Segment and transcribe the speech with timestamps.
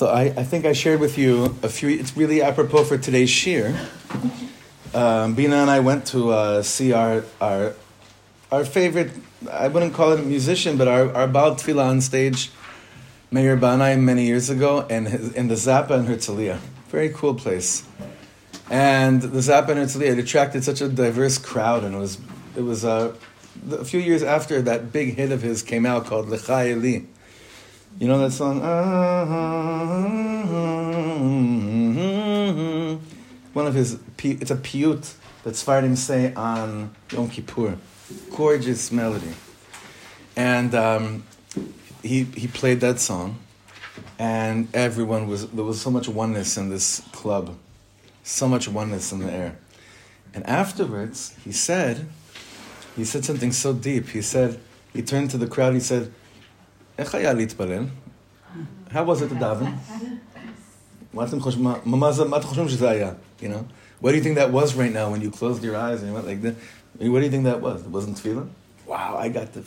[0.00, 1.90] So I, I think I shared with you a few.
[1.90, 3.78] It's really apropos for today's shir.
[4.94, 7.74] Um, Bina and I went to uh, see our our
[8.50, 9.12] our favorite.
[9.52, 12.50] I wouldn't call it a musician, but our our Baal Tefillah on stage,
[13.30, 16.60] Meir Banai, many years ago, and his, in the Zappa in Herzliya.
[16.88, 17.84] Very cool place.
[18.70, 22.16] And the Zappa in Herzliya it attracted such a diverse crowd, and it was
[22.56, 23.14] it was uh,
[23.70, 27.04] a few years after that big hit of his came out called Lecha Eli.
[27.98, 28.60] You know that song?
[33.52, 37.76] One of his, it's a piyut that Sfardim say on Yom Kippur.
[38.34, 39.34] Gorgeous melody.
[40.36, 41.24] And um,
[42.02, 43.38] he, he played that song,
[44.18, 47.56] and everyone was, there was so much oneness in this club,
[48.22, 49.58] so much oneness in the air.
[50.32, 52.06] And afterwards, he said,
[52.96, 54.08] he said something so deep.
[54.08, 54.60] He said,
[54.92, 56.12] he turned to the crowd, he said,
[56.99, 57.85] איך היה להתפלל?
[58.89, 59.67] How was it to daven?
[61.13, 63.11] מה אתם חושבים, מה אתם חושבים שזה היה?
[63.41, 63.65] You know?
[64.01, 66.13] What do you think that was right now when you closed your eyes and you
[66.13, 66.55] went like this?
[66.99, 67.81] What do you think that was?
[67.81, 68.47] It wasn't tefillah?
[68.85, 69.63] Wow, I got the...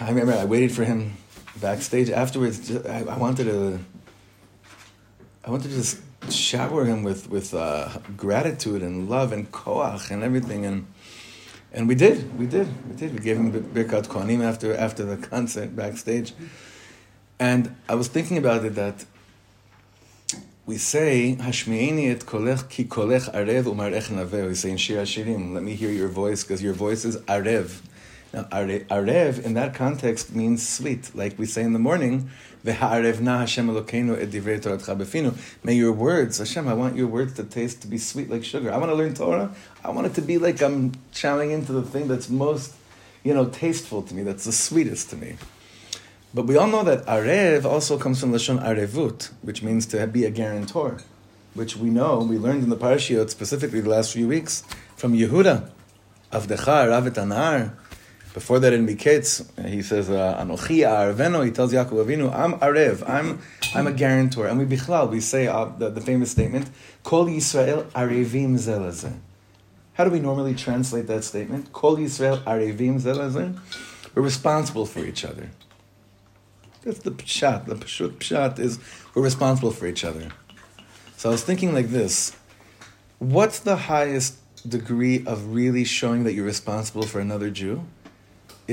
[0.00, 1.16] I remember I waited for him
[1.60, 2.74] backstage afterwards.
[2.86, 3.80] I, I wanted to...
[5.44, 5.98] I wanted to just
[6.30, 10.86] shower him with, with uh, gratitude and love and koach and everything and...
[11.75, 13.13] And we did, we did, we did.
[13.13, 16.33] We gave him Birkat Kohanim after, after the concert backstage.
[17.39, 19.05] And I was thinking about it that
[20.67, 24.47] we say, Hashmi'eni et kolech ki kolech arev umarech naveh.
[24.47, 27.81] We say in Shir HaShirim, let me hear your voice, because your voice is arev.
[28.33, 32.31] Now, arev in that context means sweet, like we say in the morning.
[32.63, 32.73] May
[35.75, 38.73] your words, Hashem, I want your words to taste to be sweet like sugar.
[38.73, 39.53] I want to learn Torah.
[39.85, 42.73] I want it to be like I'm chowing into the thing that's most,
[43.23, 45.35] you know, tasteful to me, that's the sweetest to me.
[46.33, 50.07] But we all know that arev also comes from the lashon arevut, which means to
[50.07, 51.03] be a guarantor,
[51.53, 54.63] which we know we learned in the parashiot specifically the last few weeks
[54.95, 55.69] from Yehuda,
[56.31, 57.73] Avdecha Ravet Anar.
[58.33, 61.45] Before that in Miketz, he says uh, Anochi Arveno.
[61.45, 63.39] He tells Yaakov Avinu, I'm arev, I'm
[63.75, 66.69] I'm a guarantor, and we bichlal we say uh, the, the famous statement,
[67.03, 69.15] Kol Yisrael arevim zelazeh.
[69.93, 71.71] How do we normally translate that statement?
[71.73, 73.55] Kol Yisrael arevim zelazeh.
[74.15, 75.51] We're responsible for each other.
[76.83, 77.65] That's the pshat.
[77.65, 78.79] The pshut pshat is
[79.13, 80.29] we're responsible for each other.
[81.17, 82.35] So I was thinking like this:
[83.19, 87.85] What's the highest degree of really showing that you're responsible for another Jew?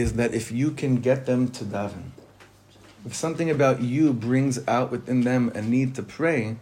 [0.01, 2.13] Is that if you can get them to daven,
[3.05, 6.57] if something about you brings out within them a need to pray,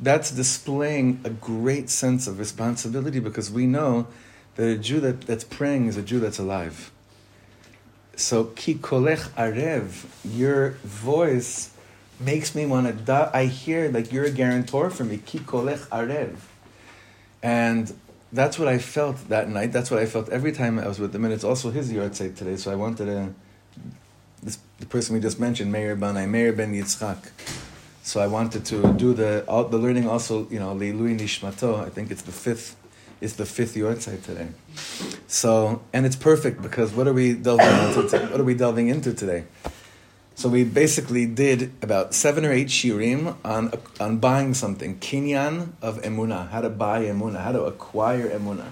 [0.00, 4.06] that's displaying a great sense of responsibility because we know
[4.56, 6.90] that a Jew that, that's praying is a Jew that's alive.
[8.16, 11.70] So ki kolech arev, your voice
[12.20, 12.92] makes me want to.
[12.92, 15.18] Da- I hear like you're a guarantor for me.
[15.18, 16.36] Ki kolech arev,
[17.42, 17.92] and
[18.34, 19.72] that's what I felt that night.
[19.72, 21.24] That's what I felt every time I was with him.
[21.24, 22.56] And it's also his yahrzeit today.
[22.56, 23.34] So I wanted to.
[24.42, 27.30] This the person we just mentioned, Meir Banai, Meir Ben Yitzchak.
[28.02, 30.48] So I wanted to do the all, the learning also.
[30.50, 31.80] You know, Leilui Nishmato.
[31.86, 32.76] I think it's the fifth
[33.20, 34.48] is the fifth yahrzeit today.
[35.28, 38.18] So, and it's perfect because what are we delving into?
[38.30, 39.44] What are we delving into today?
[40.36, 46.02] So we basically did about seven or eight shirim on on buying something, kinyan of
[46.02, 48.66] emuna, how to buy emuna, how to acquire emuna.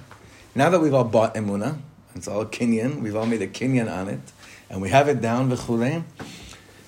[0.54, 1.78] Now that we've all bought emuna,
[2.14, 4.20] it's all kinyan, we've all made a kinyan on it,
[4.68, 6.02] and we have it down v'chulei,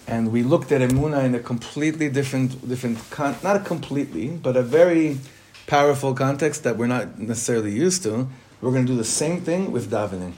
[0.07, 4.57] and we looked at emuna in a completely different, different, con- not a completely, but
[4.57, 5.19] a very
[5.67, 8.29] powerful context that we're not necessarily used to,
[8.61, 10.33] we're going to do the same thing with davening.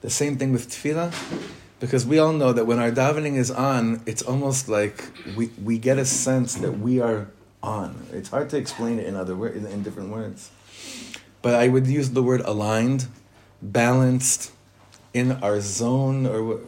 [0.00, 1.12] The same thing with tefillah,
[1.82, 5.78] because we all know that when our davening is on, it's almost like we, we
[5.78, 7.26] get a sense that we are
[7.60, 8.06] on.
[8.12, 10.52] It's hard to explain it in other in, in different words.
[11.42, 13.08] But I would use the word aligned,
[13.60, 14.52] balanced,
[15.12, 16.60] in our zone, or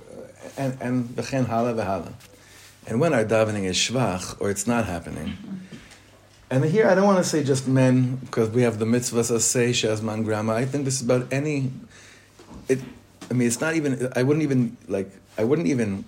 [0.58, 2.12] and and v'chen hala v'hala.
[2.88, 5.38] And when our davening is shvach, or it's not happening,
[6.50, 9.44] and here I don't want to say just men because we have the mitzvahs as
[9.44, 10.54] say shazman grama.
[10.54, 11.70] I think this is about any.
[12.68, 12.80] It,
[13.30, 14.12] I mean, it's not even.
[14.14, 15.10] I wouldn't even like.
[15.38, 16.04] I wouldn't even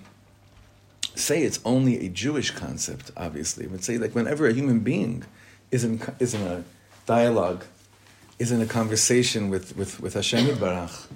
[1.15, 3.11] say it's only a Jewish concept.
[3.17, 5.23] Obviously, I would say like whenever a human being
[5.71, 6.63] is in is in a
[7.05, 7.65] dialogue,
[8.39, 11.07] is in a conversation with with with Hashem Barach,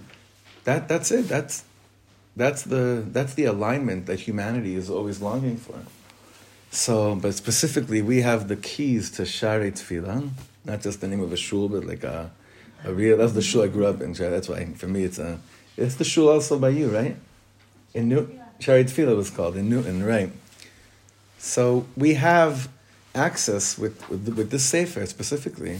[0.63, 1.27] that that's it.
[1.27, 1.63] That's
[2.35, 5.79] that's the that's the alignment that humanity is always longing for.
[6.71, 10.29] So, but specifically, we have the keys to Shaarei Tefillah,
[10.63, 12.31] not just the name of a shul, but like a,
[12.85, 13.17] a real.
[13.17, 14.13] That's the shul I grew up in.
[14.13, 15.39] That's why for me it's a.
[15.77, 17.15] It's the shul also by you, right?
[17.93, 18.27] In New
[18.59, 20.31] Shaarei Tefillah was called in Newton, right?
[21.37, 22.69] So we have
[23.15, 25.79] access with, with, with this Sefer specifically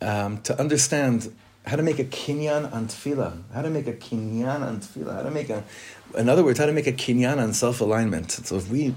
[0.00, 1.32] um, to understand
[1.66, 5.22] how to make a kinyan on tefillah, how to make a kinyan on tefillah, how
[5.22, 5.64] to make a,
[6.16, 8.30] in other words, how to make a kinyan on self alignment.
[8.30, 8.94] So if we,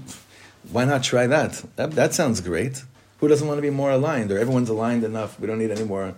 [0.70, 1.64] why not try that?
[1.76, 1.92] that?
[1.92, 2.84] That sounds great.
[3.18, 4.30] Who doesn't want to be more aligned?
[4.30, 5.38] Or everyone's aligned enough.
[5.40, 6.14] We don't need any more.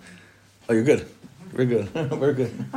[0.69, 1.09] Oh, you're good.
[1.53, 1.95] We're good.
[2.21, 2.65] we're good.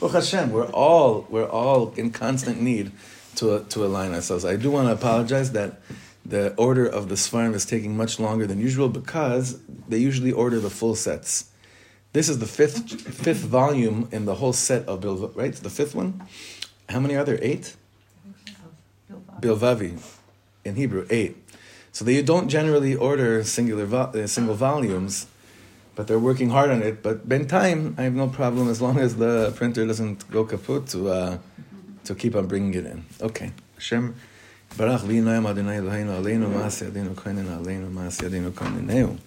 [0.00, 2.92] Oh Hashem, we're all we're all in constant need
[3.36, 4.44] to to align ourselves.
[4.44, 5.80] I do want to apologize that
[6.24, 9.58] the order of the Sfarim is taking much longer than usual because
[9.88, 11.50] they usually order the full sets.
[12.12, 15.48] This is the fifth fifth volume in the whole set of Bilvavi, right?
[15.50, 16.22] It's the fifth one.
[16.88, 17.38] How many are there?
[17.42, 17.76] Eight?
[19.40, 19.98] Bilvavi.
[20.64, 21.36] In Hebrew, eight.
[21.92, 25.26] So they don't generally order singular vo- uh, single volumes,
[25.98, 27.02] but they're working hard on it.
[27.02, 30.86] But in time, I have no problem as long as the printer doesn't go kaput
[30.90, 31.38] to uh,
[32.04, 33.04] to keep on bringing it in.
[33.20, 34.14] Okay, Hashem.
[34.76, 39.18] Barach v'inayim Adonai Eloheinu aleinu ma'aseh adinu koinen aleinu ma'aseh adinu koineneu.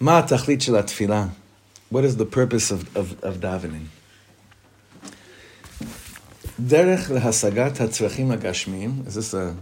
[0.00, 1.30] Ma tachlit shel atfilah?
[1.88, 3.86] What is the purpose of, of, of davening?
[6.60, 9.06] Derech lehasagat hatzvachim agashmim.
[9.06, 9.56] Is this a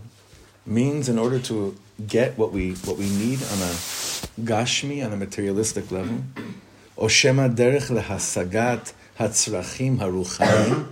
[0.67, 1.77] means in order to
[2.08, 3.74] get what we, what we need on a
[4.42, 6.22] gashmi, on a materialistic level?
[6.98, 10.84] או שמא דרך להשגת הצרכים הרוחניים?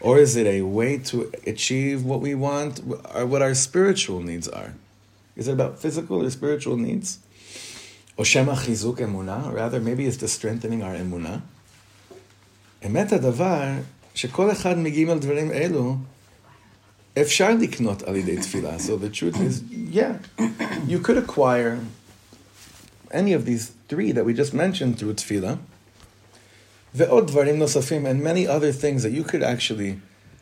[0.00, 2.80] Or is it a way to achieve what we want,
[3.16, 4.74] or what our spiritual needs are?
[5.36, 7.18] Is it about physical or spiritual needs?
[8.16, 11.42] Oshema chizuk emuna, rather maybe it's the strengthening our emuna.
[12.86, 13.64] אמת הדבר
[14.14, 15.96] שכל אחד מגיעים דברים אלו
[17.20, 18.78] אפשר לקנות על ידי תפילה.
[18.78, 20.18] So the truth is, yeah,
[20.86, 21.78] you could acquire
[23.10, 25.58] any of these three that we just mentioned through tefillah.
[26.96, 30.00] Ve'od dvarim nosafim, and many other things that you could actually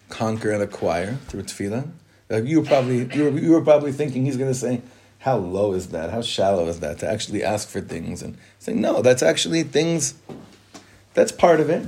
[0.08, 1.88] conquer and acquire through tefillah.
[2.28, 4.82] Like you were probably you were, you were probably thinking he's going to say,
[5.20, 6.11] "How low is that?
[6.11, 10.14] How shallow is that?" To actually ask for things and say, "No, that's actually things.
[11.14, 11.87] That's part of it."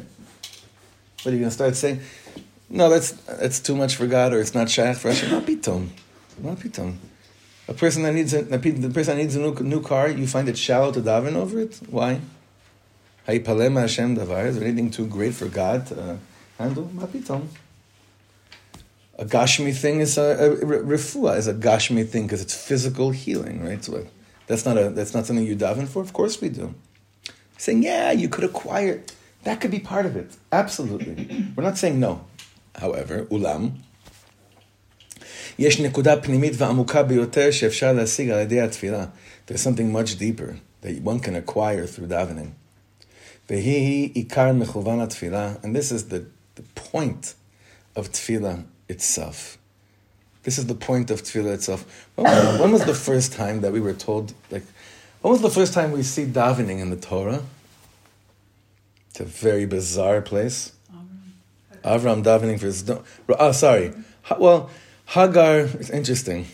[1.24, 2.00] But are you going to start saying,
[2.73, 3.11] "No, that's
[3.41, 5.29] that's too much for God," or "It's not shaykh for Hashem"?
[5.29, 6.95] Not pitom.
[7.67, 10.57] A person that needs a, the person needs a new, new car, you find it
[10.57, 11.79] shallow to daven over it.
[11.89, 12.19] Why?
[13.27, 14.45] Hayipalem Hashem davar.
[14.47, 16.17] Is there anything too great for God to uh,
[16.57, 16.89] handle?
[16.93, 17.47] Mapitom.
[19.17, 23.63] A gashmi thing is a, a, refuah is a gashmi thing because it's physical healing,
[23.63, 23.83] right?
[23.83, 24.07] So
[24.47, 26.01] that's not a that's not something you daven for.
[26.01, 26.73] Of course we do.
[27.57, 29.03] Saying yeah, you could acquire.
[29.43, 30.35] That could be part of it.
[30.51, 31.45] Absolutely.
[31.55, 32.25] We're not saying no
[32.74, 33.70] However, ulam.
[35.58, 39.06] יש נקודה פנימית ועמוקה ביותר שאפשר להשיג על ידי התפילה.
[39.46, 42.52] There's something much deeper that one can acquire through davening.
[43.50, 43.58] And
[45.74, 47.34] this is the, the point
[47.96, 49.58] of tefillah itself.
[50.42, 51.86] This is the point of tefillah itself.
[52.14, 54.64] When was, when was the first time that we were told, like,
[55.22, 57.42] when was the first time we see davening in the Torah?
[59.10, 60.72] It's a very bizarre place.
[61.83, 62.89] Avram davening for his.
[63.29, 63.93] Oh, sorry.
[64.37, 64.69] Well,
[65.07, 66.47] Hagar, it's interesting.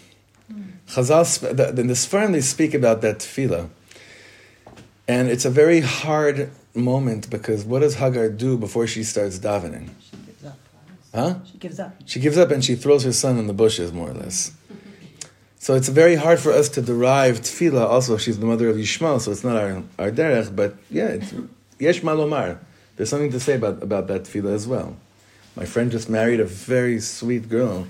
[0.51, 0.63] Hmm.
[0.87, 3.69] Chazal, in the Sfarim, they speak about that tefillah.
[5.07, 9.89] And it's a very hard moment because what does Hagar do before she starts davening?
[10.01, 10.57] She gives up.
[11.13, 11.35] Huh?
[11.51, 11.95] She gives up.
[12.05, 14.51] She gives up and she throws her son in the bushes, more or less.
[15.61, 17.85] So it's very hard for us to derive tefillah.
[17.85, 21.33] Also, she's the mother of Yishmael, so it's not our, our derech, but yeah, it's
[21.79, 22.59] yesh malomar.
[22.95, 24.95] There's something to say about, about that tefillah as well.
[25.59, 27.85] My friend just married a very sweet girl,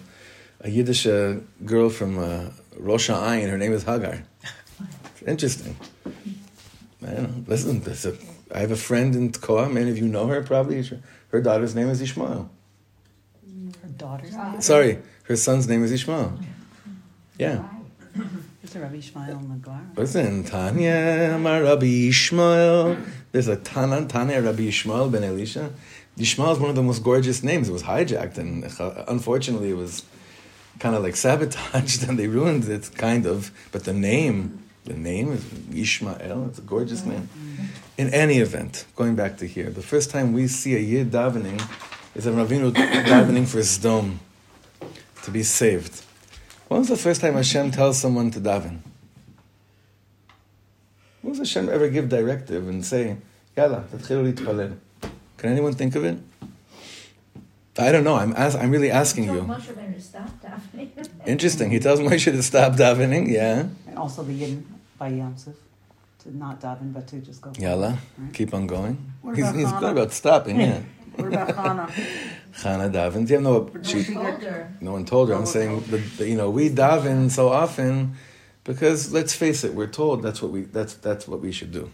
[0.59, 3.47] a Yiddish uh, girl from uh, Rosh Ayin.
[3.47, 4.23] Her name is Hagar.
[5.11, 5.77] It's interesting.
[7.05, 7.43] I don't know.
[7.45, 8.17] Listen, there's a
[8.51, 9.71] I have a friend in Tkoa.
[9.71, 10.83] Many of you know her probably.
[11.27, 12.49] Her daughter's name is Ishmael.
[13.83, 14.61] Her daughter's name?
[14.61, 16.39] Sorry, her son's name is Ishmael.
[17.37, 17.69] Yeah.
[18.15, 19.85] There's a Rabbi Ishmael in the Gemara.
[19.95, 22.97] Listen, Tanya, my Rabbi Ishmael.
[23.31, 25.71] There's a Tana, Tanya Rabbi Ishmael ben Elisha.
[26.19, 27.69] Ishmael is one of the most gorgeous names.
[27.69, 30.03] It was hijacked, and uh, unfortunately, it was
[30.77, 33.51] kind of like sabotaged, and they ruined it, kind of.
[33.71, 36.47] But the name, the name is Ishmael.
[36.49, 37.29] It's a gorgeous name.
[37.97, 41.61] In any event, going back to here, the first time we see a Yid davening
[42.15, 44.19] is a Ravinu davening for his dome
[45.23, 46.03] to be saved.
[46.67, 48.79] When was the first time Hashem tells someone to daven?
[51.21, 53.17] When does Hashem ever give directive and say,
[53.55, 54.77] Yalla, tatchilu litpalel?
[55.39, 56.17] Can anyone think of it?
[57.77, 58.15] I don't know.
[58.15, 59.41] I'm as, I'm really asking you.
[59.43, 60.89] Moshe to stop davening.
[61.25, 61.71] Interesting.
[61.71, 63.29] He tells Moshe to stop davening.
[63.31, 63.67] Yeah.
[63.87, 64.63] And also the Yidden
[64.97, 65.53] by Yamsuf
[66.23, 67.53] to not daven, but to just go.
[67.57, 68.33] Yalla, Right?
[68.33, 68.97] keep on going.
[69.21, 69.79] What He's, he's Chana?
[69.79, 70.59] good about stopping.
[70.59, 70.81] Yeah.
[71.15, 71.89] What about Hannah?
[72.61, 73.29] Chana davens.
[73.29, 74.73] Yeah, no, she, She Told got- her.
[74.81, 75.35] no one told her.
[75.35, 78.15] I'm saying, the, the- you know, we daven so often
[78.65, 81.89] because let's face it, we're told that's what we that's that's what we should do.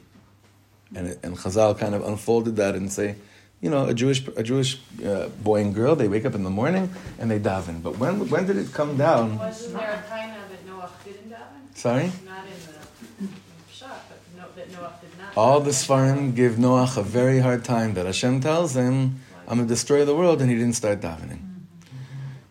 [0.95, 3.15] And it, and Chazal kind of unfolded that and say,
[3.65, 6.51] you know, a Jewish a Jewish uh, boy and girl they wake up in the
[6.51, 6.85] morning
[7.17, 7.81] and they daven.
[7.81, 9.39] But when when did it come down?
[9.39, 11.61] Wasn't there a time that Noah didn't daven?
[11.73, 12.11] Sorry.
[12.23, 15.35] Not in the shot, but no, that Noah did not.
[15.35, 15.71] All the.
[15.71, 20.05] Sfarim give Noach a very hard time that Hashem tells him, I'm going to destroy
[20.05, 21.41] the world, and he didn't start davening.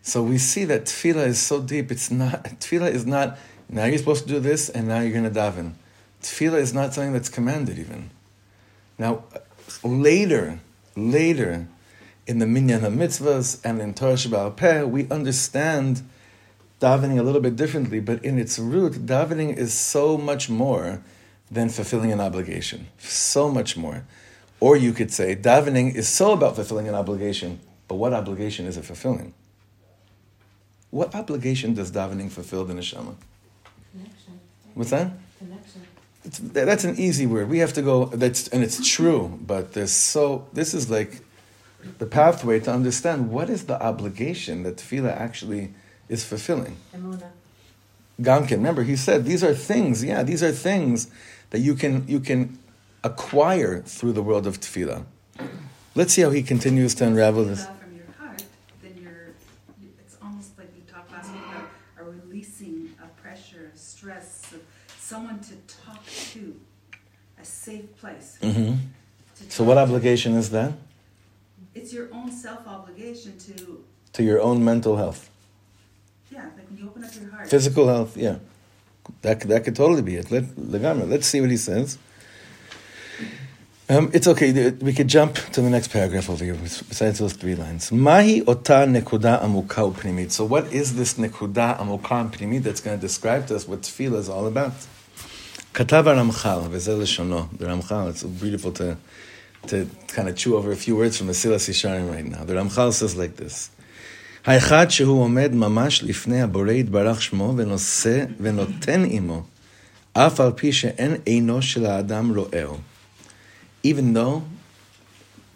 [0.02, 1.92] So we see that tefillah is so deep.
[1.92, 5.30] It's not, tefillah is not, now you're supposed to do this, and now you're going
[5.33, 5.75] to daven.
[6.23, 8.11] Tefillah is not something that's commanded even.
[8.99, 9.25] Now,
[9.83, 10.59] later,
[10.97, 11.69] later,
[12.27, 16.03] in the Minyan HaMitzvahs and in Torah Sheba'al Peh, we understand
[16.81, 21.03] davening a little bit differently, but in its root, davening is so much more
[21.51, 22.89] than fulfilling an obligation.
[22.99, 24.05] So much more.
[24.61, 28.77] Or you could say, davening is so about fulfilling an obligation, but what obligation is
[28.77, 29.35] it fulfilling?
[30.91, 33.17] What obligation does davening fulfill the neshama?
[33.93, 34.41] Connection.
[34.75, 35.11] What's that?
[35.39, 35.83] Connection.
[36.25, 37.49] It's, that's an easy word.
[37.49, 38.07] We have to go.
[38.07, 40.47] That's and it's true, but there's so.
[40.52, 41.21] This is like
[41.99, 45.75] the pathway to understand what is the obligation that tefillah actually
[46.09, 46.76] is fulfilling.
[46.95, 47.31] Emuna.
[48.21, 50.02] Gamkin, remember he said these are things.
[50.04, 51.11] Yeah, these are things
[51.50, 52.59] that you can you can
[53.02, 55.04] acquire through the world of tefillah.
[55.95, 57.66] Let's see how he continues to unravel this.
[57.66, 58.43] from your heart,
[58.83, 59.35] then you're,
[60.00, 61.69] it's almost like we talked last week about
[62.00, 64.61] a releasing of pressure, stress, of
[64.99, 65.53] someone to talk to, a
[67.64, 68.28] safe place.
[68.42, 68.73] hmm
[69.49, 70.73] So, what obligation is that
[71.78, 73.54] It's your own self obligation to,
[74.16, 75.21] to your own mental health,
[76.30, 77.47] yeah, like when you open up your heart.
[77.52, 78.12] physical health?
[78.26, 78.37] Yeah,
[79.23, 80.26] that could- that could totally be it.
[80.30, 80.44] Let,
[81.14, 81.99] let's see what he says.
[83.94, 84.71] Um, it's okay.
[84.88, 86.54] We could jump to the next paragraph over here.
[86.54, 90.30] Besides those three lines, mahi ota nekuda amuka upnimit.
[90.30, 94.21] So, what is this nekuda amuka upnimit that's going to describe to us what tefillah
[94.25, 94.73] is all about?
[95.75, 98.97] כתב הרמח"ל, וזה לשונו, the it's beautiful to,
[99.66, 102.45] to kind of chew over a few words from Mesilas Yesharim right now.
[102.45, 103.71] The Ramchal says like this,
[104.45, 109.43] האחד שהוא עומד ממש לפני הבורא יתברך שמו ונושא ונותן עמו,
[110.12, 112.76] אף על פי שאין עינו של האדם רואהו.
[113.85, 114.43] Even though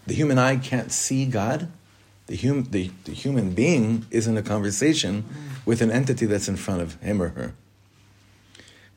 [0.09, 1.69] the human eye can't see God,
[2.27, 5.25] the, hum, the, the human being is in a conversation
[5.65, 7.53] with an entity that's in front of him or her.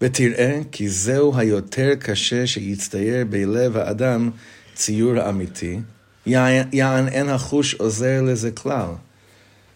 [0.01, 4.29] ותראה כי זהו היותר קשה שיצטייר בלב האדם
[4.75, 5.79] ציור האמיתי,
[6.25, 8.89] יען אין החוש עוזר לזה כלל.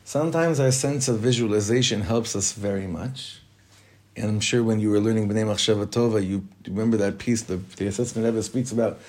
[0.07, 3.41] Sometimes our sense of visualization helps us very much.
[4.15, 7.57] And I'm sure when you were learning B'nai Machshava Tova, you remember that piece, the,
[7.57, 8.99] the Piaseczna Rebbe speaks about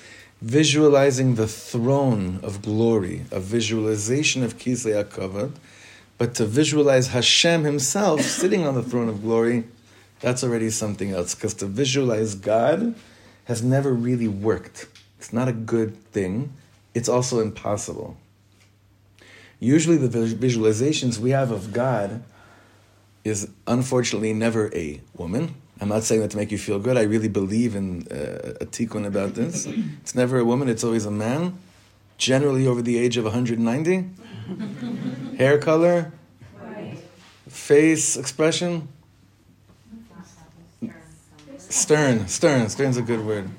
[0.41, 5.51] visualizing the throne of glory, a visualization of Kisei HaKavod,
[6.17, 9.65] but to visualize Hashem himself sitting on the throne of glory
[10.19, 11.35] that's already something else.
[11.35, 12.95] Because to visualize God
[13.45, 14.87] has never really worked.
[15.17, 16.53] It's not a good thing.
[16.93, 18.17] It's also impossible.
[19.59, 22.23] Usually, the visualizations we have of God
[23.23, 25.55] is unfortunately never a woman.
[25.79, 26.97] I'm not saying that to make you feel good.
[26.97, 29.67] I really believe in uh, a tikkun about this.
[30.01, 31.57] It's never a woman, it's always a man,
[32.17, 34.09] generally over the age of 190.
[35.37, 36.11] Hair color,
[37.47, 38.87] face expression.
[41.69, 43.49] Stern, stern, stern's a good word.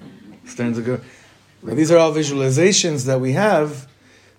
[0.46, 1.04] Stern's a good.
[1.62, 3.86] These are all visualizations that we have.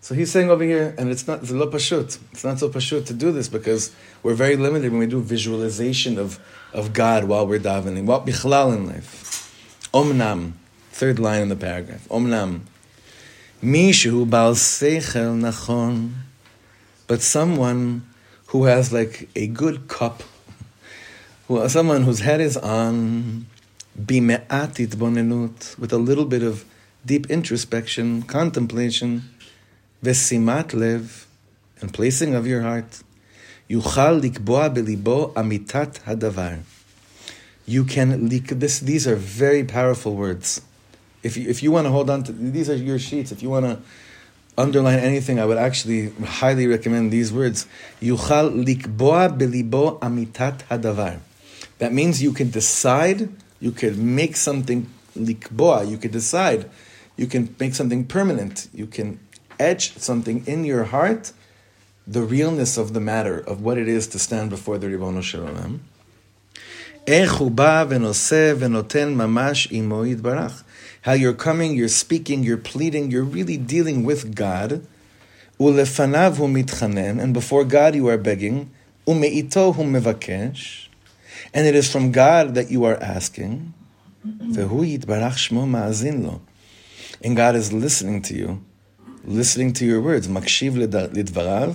[0.02, 2.18] So he's saying over here, and it's not it's pashut.
[2.32, 6.18] It's not so pashut to do this because we're very limited when we do visualization
[6.18, 6.40] of,
[6.74, 8.06] of God while we're davening.
[8.06, 9.90] What bichlal in life?
[9.94, 10.54] Omnam,
[10.92, 12.08] third line in the paragraph.
[12.08, 12.62] Omnam,
[13.62, 16.14] mishu bal seichel nachon,
[17.08, 18.08] but someone
[18.48, 20.24] who has like a good cup,
[21.48, 23.46] who someone whose head is on
[23.98, 26.66] bime'at itbonenut, with a little bit of
[27.06, 29.24] deep introspection, contemplation,
[30.04, 31.28] vesimat lev,
[31.82, 33.02] and placing of your heart,
[33.70, 36.60] yuchal likboa belibo amitat hadavar.
[37.66, 38.80] You can lik- this.
[38.80, 40.62] These are very powerful words.
[41.22, 43.32] If you, if you want to hold on to these are your sheets.
[43.32, 43.80] If you want to
[44.58, 47.68] underline anything, I would actually highly recommend these words.
[48.02, 51.20] Yuchal likboa belibo amitat hadavar.
[51.78, 53.30] That means you can decide.
[53.60, 55.90] You can make something likboa.
[55.90, 56.70] You can decide.
[57.18, 58.70] You can make something permanent.
[58.74, 59.20] You can
[59.60, 61.34] etch something in your heart,
[62.08, 65.82] the realness of the matter of what it is to stand before the Ribono Shalom.
[71.02, 74.86] How you're coming, you're speaking, you're pleading, you're really dealing with God.
[75.60, 78.72] And before God you are begging.
[81.55, 83.73] and it is from God that you are asking,
[84.55, 86.39] והוא יתברך שמו מאזין לו.
[87.25, 88.59] And God is listening to you,
[89.27, 91.75] listening to your words, מקשיב לד- לדבריו,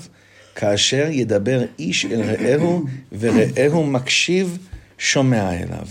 [0.56, 2.86] כאשר ידבר איש אל רעהו,
[3.20, 4.58] ורעהו מקשיב,
[4.98, 5.88] שומע אליו.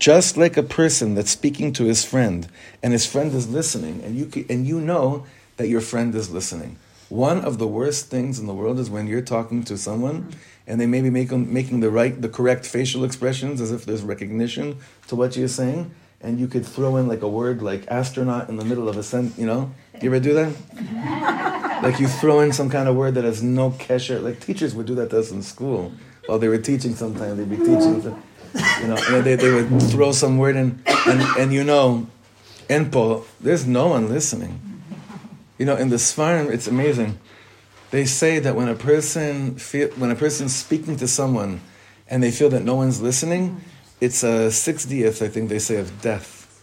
[0.00, 2.46] Just like a person that's speaking to his friend,
[2.82, 5.24] and his friend is listening, and you, c- and you know
[5.58, 6.72] that your friend is listening.
[7.10, 10.18] One of the worst things in the world is when you're talking to someone
[10.67, 14.01] and they may be making, making the right, the correct facial expressions as if there's
[14.01, 15.91] recognition to what you're saying,
[16.21, 19.03] and you could throw in like a word like astronaut in the middle of a
[19.03, 19.71] sentence, you know?
[20.01, 21.79] You ever do that?
[21.83, 24.21] like you throw in some kind of word that has no kesher.
[24.21, 25.91] Like teachers would do that to us in school.
[26.25, 28.01] While they were teaching sometimes, they'd be teaching,
[28.81, 32.07] you know, and they, they would throw some word in, and, and you know,
[32.69, 34.81] Enpo, there's no one listening.
[35.57, 37.19] You know, in the Sfarim, it's amazing.
[37.95, 41.61] They say that when a person feel, when a person's speaking to someone
[42.09, 43.61] and they feel that no one's listening,
[44.01, 46.61] it's a sixtieth, I think they say, of death.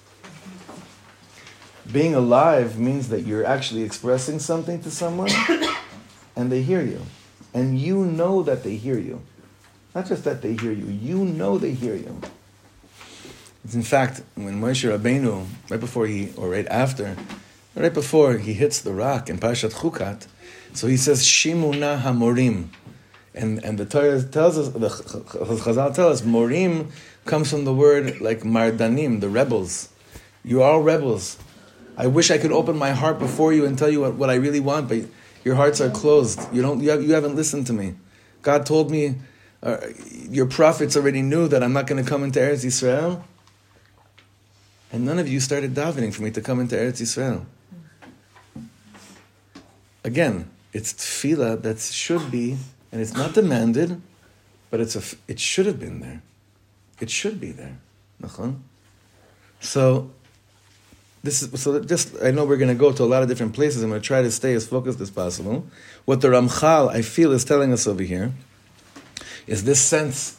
[1.90, 5.30] Being alive means that you're actually expressing something to someone
[6.36, 7.00] and they hear you.
[7.54, 9.22] And you know that they hear you.
[9.94, 12.20] Not just that they hear you, you know they hear you.
[13.64, 17.16] It's in fact, when Moshe Rabbeinu, right before he, or right after,
[17.74, 20.26] right before he hits the rock in Parashat Chukat,
[20.74, 22.68] so he says, Shimuna Hamorim.
[23.34, 26.90] And, and the Torah tells us, the Chazal tell us, Morim
[27.24, 29.88] comes from the word like Mardanim, the rebels.
[30.44, 31.38] You are all rebels.
[31.96, 34.34] I wish I could open my heart before you and tell you what, what I
[34.34, 35.00] really want, but
[35.44, 36.40] your hearts are closed.
[36.52, 37.94] You, don't, you, have, you haven't listened to me.
[38.42, 39.16] God told me,
[39.62, 39.78] uh,
[40.28, 43.22] your prophets already knew that I'm not going to come into Eretz Yisrael.
[44.90, 47.46] And none of you started davening for me to come into Eretz Yisrael.
[50.04, 52.56] Again, it's tefillah that should be,
[52.90, 54.00] and it's not demanded,
[54.70, 56.22] but it's a, it should have been there.
[57.00, 57.76] It should be there.
[59.60, 60.10] So,
[61.22, 63.54] this is, so just, I know we're going to go to a lot of different
[63.54, 63.82] places.
[63.82, 65.66] I'm going to try to stay as focused as possible.
[66.04, 68.32] What the Ramchal, I feel, is telling us over here
[69.46, 70.38] is this sense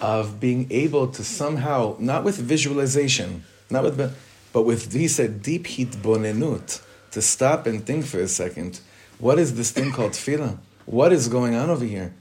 [0.00, 4.16] of being able to somehow, not with visualization, not with,
[4.52, 8.80] but with, he said, deep hitbonenut, to stop and think for a second.
[9.18, 10.58] What is this thing called tefillah?
[10.86, 12.14] What is going on over here?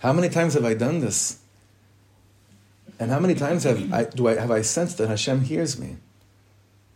[0.00, 1.38] How many times have I done this?
[2.98, 5.96] And how many times have I, do I, have I sensed that Hashem hears me?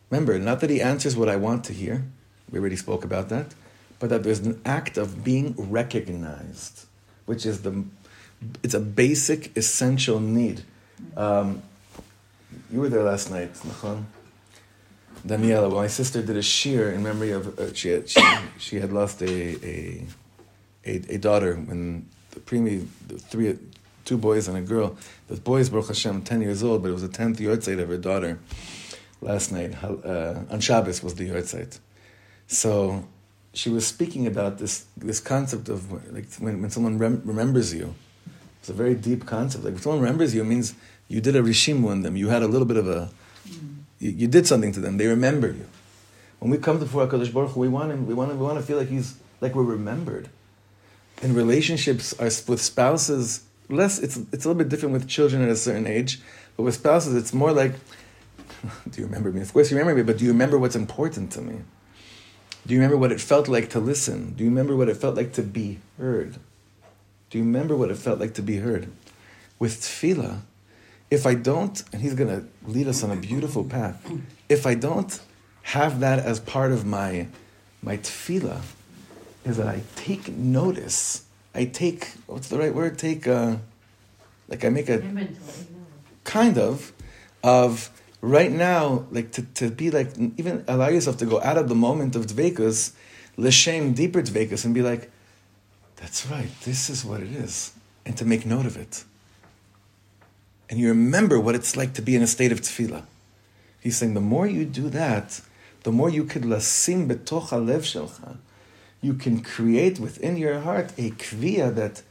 [0.08, 2.04] Remember, not that He answers what I want to hear.
[2.50, 3.54] We already spoke about that.
[3.98, 6.86] But that there's an act of being recognized,
[7.26, 7.84] which is the,
[8.62, 10.62] it's a basic, essential need.
[11.16, 11.62] Um,
[12.72, 14.04] you were there last night, Nachon?
[15.26, 18.22] Daniela, well, my sister did a shear in memory of uh, she, had, she
[18.58, 20.06] she had lost a a,
[20.86, 23.58] a, a daughter when the preemie the three
[24.04, 24.96] two boys and a girl.
[25.28, 27.98] The boys, Baruch Hashem, ten years old, but it was the tenth yortzeit of her
[27.98, 28.38] daughter.
[29.20, 31.78] Last night uh, on Shabbos was the yortzeit,
[32.46, 33.04] so
[33.52, 37.94] she was speaking about this this concept of like when when someone rem- remembers you.
[38.60, 39.64] It's a very deep concept.
[39.64, 40.74] Like if someone remembers you, it means
[41.08, 42.16] you did a rishimu on them.
[42.16, 43.10] You had a little bit of a
[44.00, 44.96] you, you, did something to them.
[44.96, 45.66] They remember you.
[46.40, 48.06] When we come to before Hakadosh Baruch Hu, we want him.
[48.06, 50.28] We want him, We want to feel like he's like we're remembered.
[51.22, 53.98] In relationships, with spouses, less.
[53.98, 56.20] It's it's a little bit different with children at a certain age,
[56.56, 57.74] but with spouses, it's more like,
[58.90, 59.42] do you remember me?
[59.42, 61.60] Of course, you remember me, but do you remember what's important to me?
[62.66, 64.34] Do you remember what it felt like to listen?
[64.34, 66.36] Do you remember what it felt like to be heard?
[67.30, 68.90] Do you remember what it felt like to be heard?
[69.58, 70.40] With tefillah,
[71.10, 74.00] if I don't, and he's going to lead us on a beautiful path,
[74.48, 75.20] if I don't
[75.62, 77.26] have that as part of my,
[77.82, 78.62] my tefillah,
[79.44, 81.24] is that I take notice.
[81.54, 82.96] I take, what's the right word?
[82.96, 83.56] Take, uh,
[84.48, 85.02] like I make a,
[86.22, 86.92] kind of,
[87.42, 91.68] of right now, like to, to be like, even allow yourself to go out of
[91.68, 92.92] the moment of dvekus,
[93.36, 95.10] l'shem, deeper dvekus, and be like,
[95.96, 97.72] that's right, this is what it is.
[98.06, 99.04] And to make note of it
[100.70, 103.02] and you remember what it's like to be in a state of tefillah.
[103.80, 105.40] He's saying the more you do that,
[105.82, 108.36] the more you could lasim betoch halev shelcha.
[109.02, 112.02] You can create within your heart a kviya that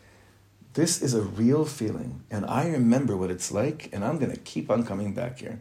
[0.73, 4.39] this is a real feeling, and I remember what it's like, and I'm going to
[4.39, 5.59] keep on coming back here.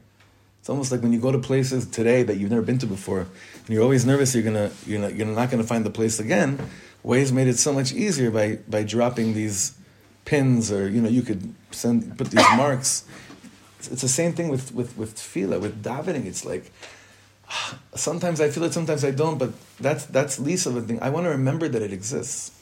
[0.60, 3.20] It's almost like when you go to places today that you've never been to before,
[3.20, 6.18] and you're always nervous you're gonna you're not, you're not going to find the place
[6.18, 6.58] again.
[7.02, 9.78] Ways made it so much easier by by dropping these
[10.28, 13.04] pins or you know you could send put these marks
[13.78, 16.72] it's, it's, the same thing with with with tefillah with davening it's like
[17.94, 21.00] sometimes I feel it, sometimes I don't, but that's that's least of a thing.
[21.00, 22.52] I want to remember that it exists.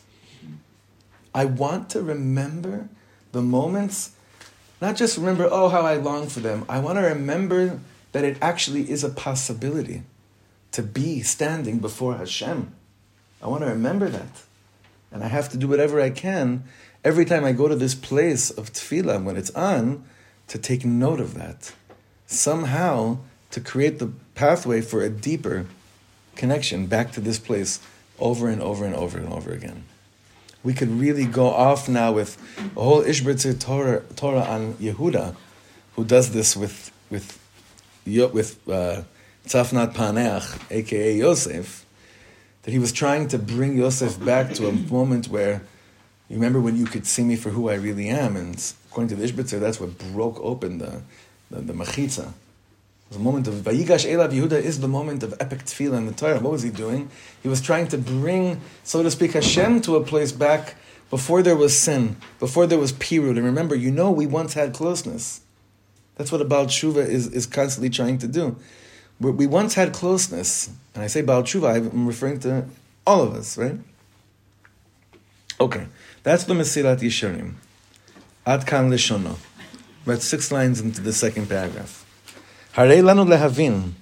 [1.34, 2.88] I want to remember
[3.32, 4.12] the moments,
[4.80, 6.64] not just remember, oh, how I long for them.
[6.68, 7.80] I want to remember
[8.12, 10.02] that it actually is a possibility
[10.72, 12.72] to be standing before Hashem.
[13.42, 14.42] I want to remember that.
[15.12, 16.64] And I have to do whatever I can
[17.06, 20.04] every time I go to this place of tefillah when it's on
[20.48, 21.72] to take note of that.
[22.26, 23.18] Somehow
[23.52, 25.66] to create the pathway for a deeper
[26.34, 27.78] connection back to this place
[28.18, 29.84] over and over and over and over again.
[30.64, 32.36] We could really go off now with
[32.76, 35.36] a whole Ishbitzer Torah, Torah on Yehuda,
[35.94, 37.38] who does this with with
[38.04, 39.02] with uh,
[39.46, 41.86] Tzafnat Paneach, aka Yosef,
[42.62, 45.62] that he was trying to bring Yosef back to a moment where
[46.28, 49.16] you remember when you could see me for who I really am, and according to
[49.16, 51.02] the Ishbitzer, that's what broke open the
[51.50, 52.32] the, the machitza.
[53.10, 56.40] The moment of Vayigash Elav Yehuda is the moment of epic tefillah in the Torah.
[56.40, 57.08] What was he doing?
[57.40, 60.74] He was trying to bring, so to speak, Hashem to a place back
[61.08, 63.36] before there was sin, before there was pirud.
[63.36, 65.40] And remember, you know we once had closeness.
[66.16, 68.56] That's what a Baal Tshuva is, is constantly trying to do.
[69.20, 70.70] We once had closeness.
[70.94, 72.66] And I say Baal Tshuva, I'm referring to
[73.06, 73.78] all of us, right?
[75.60, 75.86] Okay,
[76.26, 77.54] that's the Mesilat Yesharim.
[78.44, 79.36] Ad kan leshono.
[80.04, 82.04] About six lines into the second paragraph.
[82.72, 83.92] Hare lanu lehavin.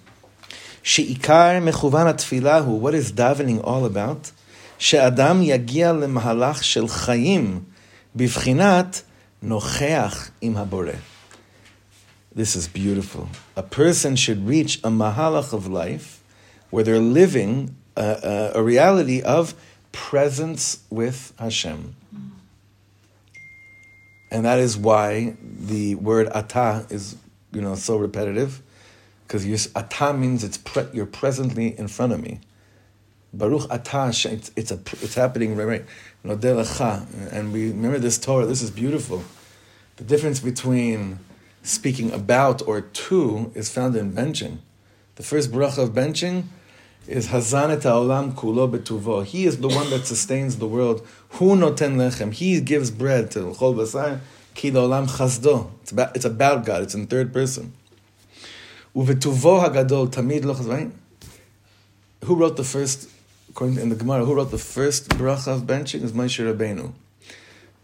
[0.83, 2.67] Sheikar mechuvan atfilah.
[2.67, 4.33] What is davening all about?
[4.79, 7.65] She'adam yagia lemahalach shel chayim.
[8.17, 9.03] Bivchinat
[9.45, 10.97] nocheach im habore.
[12.35, 13.29] This is beautiful.
[13.55, 16.23] A person should reach a mahalach of life
[16.71, 19.55] where they're living a, a, a reality of
[19.93, 21.97] presence with Hashem.
[24.35, 27.15] And that is why the word ata is,
[27.53, 28.63] you know, so repetitive,
[29.23, 32.41] because ata means it's pre- you're presently in front of me.
[33.33, 35.85] Baruch ata, it's, it's, a, it's happening right,
[36.25, 37.07] right.
[37.31, 38.45] And we remember this Torah.
[38.45, 39.23] This is beautiful.
[39.99, 41.21] The difference between
[41.63, 44.59] speaking about or to is found in benching.
[45.15, 46.47] The first bracha of benching
[47.07, 49.25] is Hazanet Haolam Kulo Betuvo.
[49.25, 51.07] He is the one that sustains the world.
[51.31, 52.33] Hu noten lechem.
[52.33, 54.21] He gives bread to Chol Basar.
[54.55, 55.71] Ki Olam Chazdo.
[55.83, 56.83] It's about, it's about God.
[56.83, 57.73] It's in third person.
[58.95, 60.65] Uvetuvo Hagadol Tamid Loch.
[60.67, 60.91] Right?
[62.25, 63.11] Who wrote the first?
[63.51, 66.03] According to, in the Gemara, who wrote the first bracha of benching?
[66.03, 66.93] Is Moshe Rabbeinu.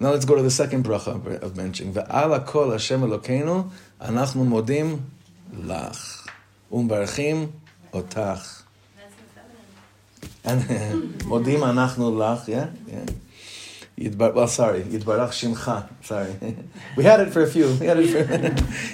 [0.01, 1.93] Now let's go to the second bracha of benching.
[1.93, 5.01] Ve'ala kol Hashem Elokeinu anachnu modim
[5.55, 6.27] lach
[6.73, 7.51] umbarachim
[7.93, 8.60] otach.
[10.45, 10.63] And
[11.25, 13.05] modim anachnu lach, yeah, yeah.
[14.17, 15.87] Well, sorry, Yidbarach Shimcha.
[16.03, 16.35] Sorry,
[16.97, 17.75] we had it for a few.
[17.75, 18.25] We had it for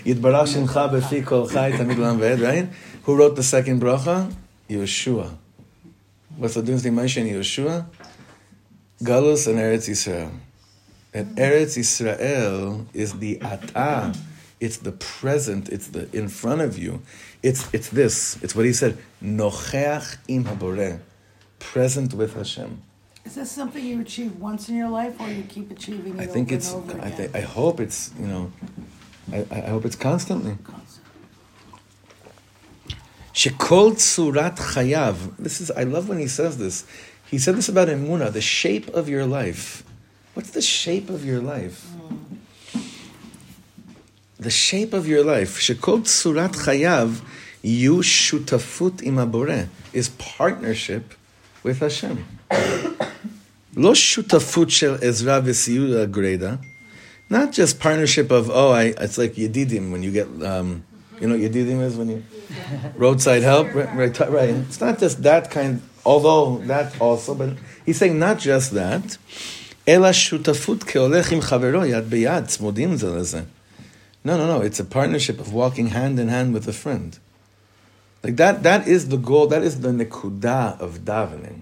[0.08, 2.42] Yidbarach Shimcha befi kol chai tamid.
[2.42, 2.68] Right?
[3.04, 4.32] Who wrote the second bracha?
[4.68, 5.36] Yehoshua.
[6.36, 7.86] What's the difference between Moshe and Yehoshua?
[9.02, 10.30] Galus and Eretz Yisrael.
[11.14, 14.12] And Eretz Yisrael is the ata.
[14.58, 15.68] It's the present.
[15.68, 17.02] It's the in front of you.
[17.42, 18.42] It's it's this.
[18.42, 18.98] It's what he said.
[19.22, 20.98] Nocheach im haboreh,
[21.72, 22.80] present with Hashem.
[23.24, 26.26] Is this something you achieve once in your life, or you keep achieving it I
[26.26, 26.72] think it's.
[26.72, 28.12] I, I hope it's.
[28.20, 28.52] You know,
[29.32, 30.56] I, I hope it's constantly.
[33.34, 35.36] Shekol tsurat chayav.
[35.38, 35.70] This is.
[35.72, 36.86] I love when he says this.
[37.28, 39.82] He said this about emuna, the shape of your life.
[40.34, 41.82] What's the shape of your life?
[41.82, 42.36] Hmm.
[44.38, 45.58] The shape of your life.
[45.58, 47.22] Shekol tsurat chayav
[47.66, 51.14] you shutafut im haboreh, is partnership
[51.65, 52.25] with Hashem.
[53.75, 56.63] Lo shutafut shel ezra v'siyuda greda.
[57.29, 58.93] Not just partnership of oh, I.
[58.97, 60.27] It's like yedidim when you get.
[60.43, 60.83] Um,
[61.19, 62.23] you know what yedidim is when you
[62.95, 64.29] roadside help, right, right?
[64.29, 64.49] Right.
[64.49, 65.81] It's not just that kind.
[66.05, 69.17] Although that also, but he's saying not just that.
[69.87, 73.41] אלא שותפות כהולך עם חברו יד ביד, צמודים זה לזה.
[74.23, 74.61] No, no, no.
[74.61, 77.17] It's a partnership of walking hand in hand with a friend.
[78.26, 79.46] Like that, that is the goal.
[79.46, 81.60] That is the nekuda of davening.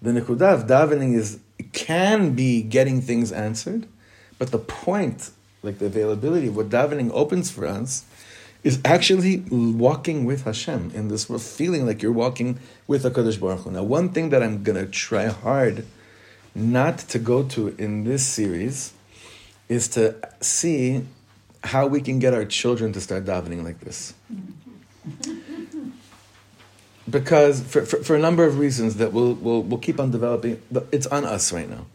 [0.00, 1.38] The nekuda of davening is
[1.74, 3.86] can be getting things answered,
[4.38, 8.06] but the point, like the availability of what davening opens for us,
[8.64, 13.64] is actually walking with Hashem in this world, feeling like you're walking with Hakadosh Baruch
[13.64, 13.70] Hu.
[13.70, 15.84] Now, one thing that I'm gonna try hard
[16.54, 18.94] not to go to in this series
[19.68, 21.04] is to see
[21.62, 24.14] how we can get our children to start davening like this.
[27.18, 30.60] Because for, for, for a number of reasons that we'll, we'll, we'll keep on developing,
[30.70, 31.86] but it's on us right now.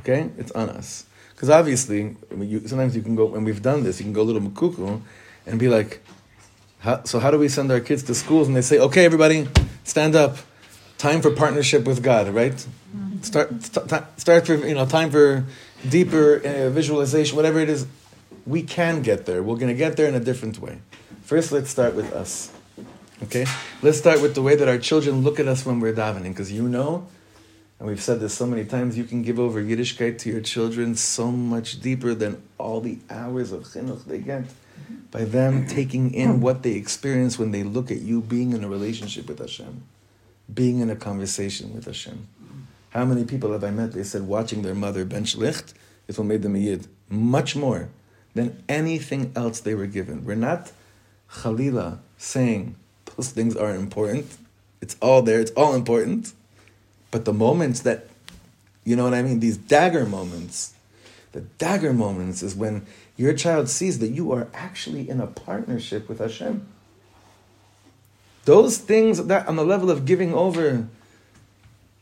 [0.00, 0.28] Okay?
[0.36, 1.06] It's on us.
[1.30, 4.28] Because obviously, you, sometimes you can go, when we've done this, you can go a
[4.28, 5.00] little makuku
[5.46, 6.02] and be like,
[6.80, 9.48] How, so how do we send our kids to schools and they say, okay, everybody,
[9.84, 10.36] stand up.
[10.98, 12.66] Time for partnership with God, right?
[13.22, 15.44] Start, st- start for, you know, time for
[15.88, 17.86] deeper uh, visualization, whatever it is.
[18.46, 19.42] We can get there.
[19.42, 20.80] We're going to get there in a different way.
[21.22, 22.53] First, let's start with us.
[23.22, 23.46] Okay?
[23.82, 26.52] Let's start with the way that our children look at us when we're davening, because
[26.52, 27.06] you know,
[27.78, 30.94] and we've said this so many times, you can give over Yiddishkeit to your children
[30.94, 34.44] so much deeper than all the hours of chinuch they get
[35.10, 38.68] by them taking in what they experience when they look at you being in a
[38.68, 39.82] relationship with Hashem,
[40.52, 42.26] being in a conversation with Hashem.
[42.90, 43.92] How many people have I met?
[43.92, 45.74] They said watching their mother bench licht
[46.06, 46.86] is what made them a yid.
[47.08, 47.88] Much more
[48.34, 50.24] than anything else they were given.
[50.24, 50.72] We're not
[51.30, 52.76] Khalila saying
[53.16, 54.26] those things are important.
[54.80, 56.32] It's all there, it's all important.
[57.10, 58.08] But the moments that,
[58.84, 60.74] you know what I mean, these dagger moments,
[61.32, 66.08] the dagger moments is when your child sees that you are actually in a partnership
[66.08, 66.66] with Hashem.
[68.44, 70.86] Those things that on the level of giving over,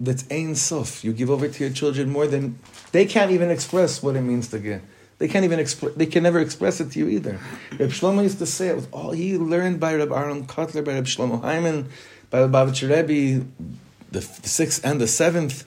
[0.01, 1.05] that's Ein Sof.
[1.05, 2.59] You give over to your children more than
[2.91, 4.83] they can't even express what it means to give.
[5.23, 5.95] They can't even express.
[5.95, 7.39] They can never express it to you either.
[7.79, 10.95] Reb Shlomo used to say it with all he learned by Reb Aaron Kotler, by
[10.95, 11.91] Reb Shlomo Hyman,
[12.29, 13.47] by Reb Bavitcher Rebbe,
[14.11, 15.65] the sixth and the seventh.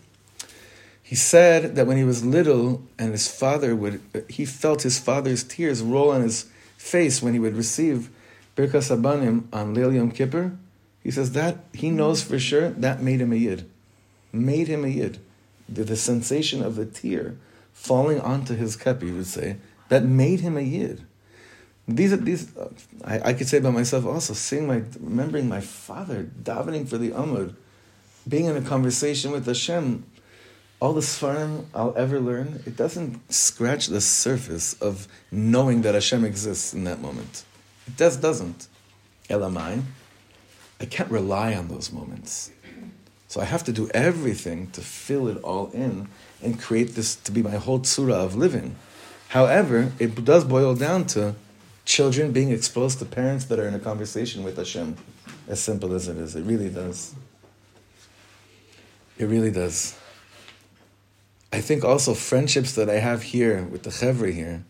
[1.02, 5.42] He said that when he was little and his father would, he felt his father's
[5.42, 8.10] tears roll on his face when he would receive
[8.58, 10.52] Birkas HaBanim on Leil Yom Kippur.
[11.02, 13.70] He says that he knows for sure that made him a yid,
[14.34, 15.20] made him a yid.
[15.70, 17.38] The, the sensation of the tear
[17.76, 19.58] falling onto his cup, he would say,
[19.90, 21.06] that made him a yid.
[21.88, 22.52] These are these.
[23.04, 27.12] I, I could say by myself also, seeing my, remembering my father davening for the
[27.12, 27.54] Amud,
[28.28, 30.04] being in a conversation with Hashem.
[30.82, 36.26] All the sfarim I'll ever learn, it doesn't scratch the surface of knowing that Hashem
[36.26, 37.46] exists in that moment.
[37.88, 38.68] It just doesn't.
[39.30, 39.82] Elamai,
[40.82, 42.52] I can't rely on those moments.
[43.36, 46.08] So I have to do everything to fill it all in
[46.42, 48.78] and create this to be my whole tzura of living.
[49.28, 51.36] However, it does boil down to
[51.84, 54.96] children being exposed to parents that are in a conversation with Hashem.
[55.50, 56.38] As simple as it is.
[56.38, 57.14] It really does.
[59.18, 60.00] It really does.
[61.52, 64.64] I think also friendships that I have here with the chevra here.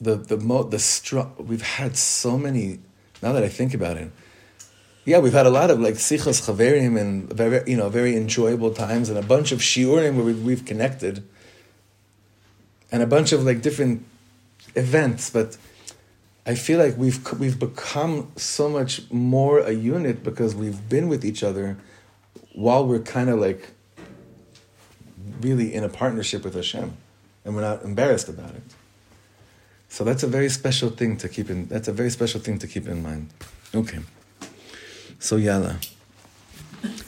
[0.00, 2.80] The the mo the strong we've had so many.
[3.22, 4.10] Now that I think about it,
[5.04, 8.72] yeah, we've had a lot of like sichos chaverim and very you know very enjoyable
[8.72, 11.26] times and a bunch of shiurim where we, we've connected.
[12.92, 14.04] And a bunch of like different
[14.74, 15.56] events, but
[16.44, 21.24] I feel like we've we've become so much more a unit because we've been with
[21.24, 21.76] each other
[22.52, 23.70] while we're kind of like
[25.40, 26.92] really in a partnership with Hashem,
[27.44, 28.62] and we're not embarrassed about it.
[29.88, 31.66] So that's a very special thing to keep in.
[31.66, 33.30] That's a very special thing to keep in mind.
[33.74, 34.00] Okay.
[35.19, 35.79] So yalla.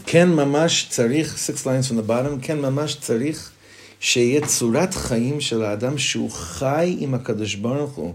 [0.06, 3.52] Ken mamash tzarich, six lines from the bottom, ken mamash tzarich
[4.00, 8.14] שיהיה צורת חיים של האדם שהוא חי עם הקדוש ברוך הוא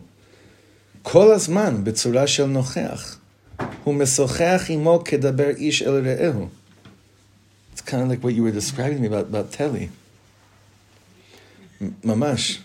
[1.03, 3.19] כל הזמן בצורה של נוכח.
[3.85, 6.49] הוא משוחח עמו כדבר איש אל רעהו.
[7.75, 9.89] It's kind of like what you were describing me about, about Telly.
[12.05, 12.63] ממש.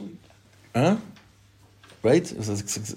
[0.76, 0.94] אה?
[2.04, 2.34] Right?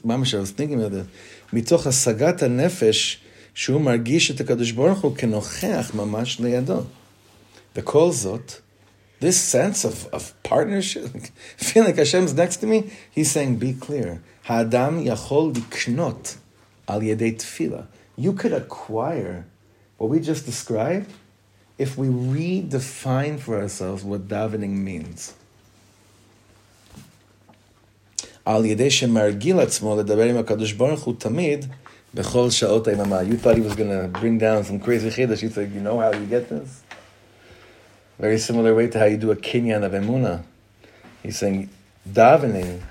[0.04, 1.06] ממש, I was thinking about it.
[1.52, 3.18] מתוך השגת הנפש
[3.54, 6.82] שהוא מרגיש את הקדוש ברוך הוא כנוכח ממש לידו.
[7.76, 8.52] וכל זאת,
[9.20, 11.10] this sense of, of partnership,
[11.56, 14.22] feeling like Hashem's next to me, he's saying, be clear.
[14.44, 16.36] Ha'adam yachol liknot
[16.88, 17.86] al yedei tefillah.
[18.16, 19.46] You could acquire
[19.98, 21.12] what we just described
[21.78, 25.34] if we redefine for ourselves what davening means.
[28.46, 31.70] Al yedei shemargil atzmo ledaber im HaKadosh Baruch Hu tamid
[32.15, 33.27] bechol sha'ot.
[33.27, 35.41] You thought he was going to bring down some crazy chiddush.
[35.41, 36.83] You said, you know how you get this?
[38.17, 40.43] Very similar way to how you do a kinyan of emuna.
[41.21, 41.69] He's saying
[42.07, 42.81] davening,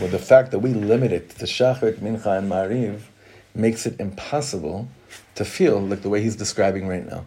[0.00, 3.02] well, the fact that we limit it to shachrit, mincha, and mariv
[3.54, 4.88] makes it impossible
[5.34, 7.26] to feel like the way he's describing right now.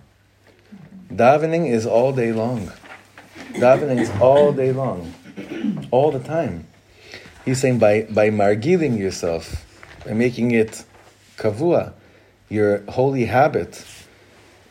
[1.11, 2.71] Davening is all day long.
[3.53, 5.13] Davening is all day long,
[5.91, 6.65] all the time.
[7.45, 9.66] He's saying by by margiling yourself,
[10.07, 10.85] by making it
[11.37, 11.93] kavua,
[12.49, 13.85] your holy habit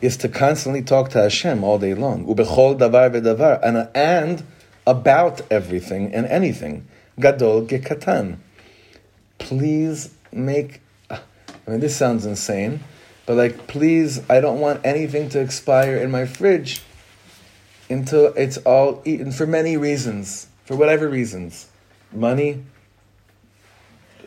[0.01, 2.27] is to constantly talk to Hashem all day long.
[2.27, 4.43] Ubechol davar v'davar, and, and
[4.87, 6.87] about everything and anything.
[7.21, 8.39] Gadol gekatan.
[9.39, 11.21] Please make, I
[11.67, 12.81] mean, this sounds insane,
[13.27, 16.83] but like, please, I don't want anything to expire in my fridge
[17.91, 21.69] until it's all eaten for many reasons, for whatever reasons.
[22.13, 22.65] Money,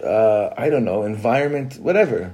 [0.03, 2.33] uh, I don't know, environment, whatever.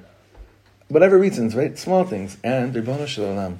[0.87, 1.77] Whatever reasons, right?
[1.77, 2.37] Small things.
[2.43, 3.59] And, Ribono Shalom,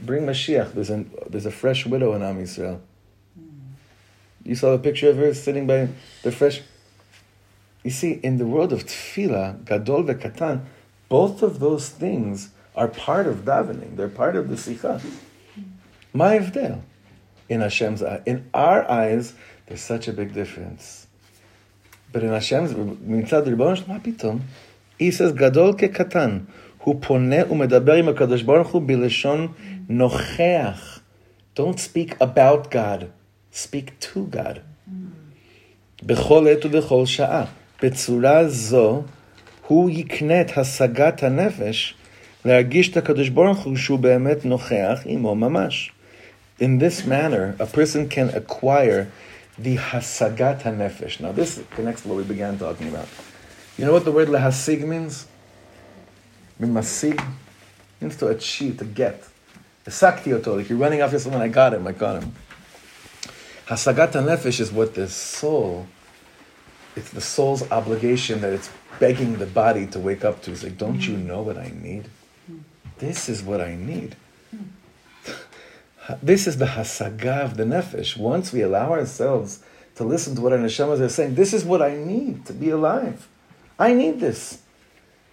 [0.00, 0.72] bring Mashiach.
[0.74, 2.80] There's, an, there's a fresh widow in Am Yisrael.
[4.44, 5.88] You saw the picture of her sitting by
[6.22, 6.62] the fresh.
[7.82, 10.64] You see, in the world of tefillah, gadol vekatan,
[11.08, 13.96] both of those things are part of davening.
[13.96, 15.00] They're part of the sikha.
[16.12, 16.82] My avdel.
[17.48, 18.22] In Hashem's eye.
[18.26, 19.34] In our eyes,
[19.66, 21.08] there's such a big difference.
[22.12, 22.74] But in Hashem's,
[23.06, 24.38] מצד ריבונו של מה פתאום?
[25.00, 26.38] Says, גדול כקטן.
[26.78, 29.48] הוא פונה ומדבר עם הקדוש ברוך הוא בלשון
[29.88, 31.00] נוכח.
[31.56, 33.04] Don't speak about God.
[33.54, 34.58] Speak to God.
[36.02, 37.44] בכל עת ובכל שעה.
[37.82, 39.02] בצורה זו,
[39.66, 41.94] הוא יקנה את השגת הנפש
[42.44, 45.92] להרגיש את הקדוש ברוך הוא שהוא באמת נוכח עמו ממש.
[46.60, 49.04] In this manner, a person can acquire
[49.62, 51.20] the hasagat hanefesh.
[51.20, 53.08] Now, this connects to what we began talking about.
[53.76, 55.26] You know what the word lehasig means?
[56.60, 57.22] Masig
[58.00, 59.26] means to achieve, to get.
[59.88, 62.32] Sakti oto, like you're running after someone, I got him, I got him.
[63.66, 65.86] Hasagat hanefesh is what the soul,
[66.94, 68.70] it's the soul's obligation that it's
[69.00, 70.52] begging the body to wake up to.
[70.52, 72.08] It's like, don't you know what I need?
[72.46, 72.58] Hmm.
[72.98, 74.16] This is what I need.
[76.22, 78.16] This is the hasaga of the nefesh.
[78.16, 79.60] Once we allow ourselves
[79.96, 82.70] to listen to what our neshamas are saying, this is what I need to be
[82.70, 83.28] alive.
[83.78, 84.62] I need this.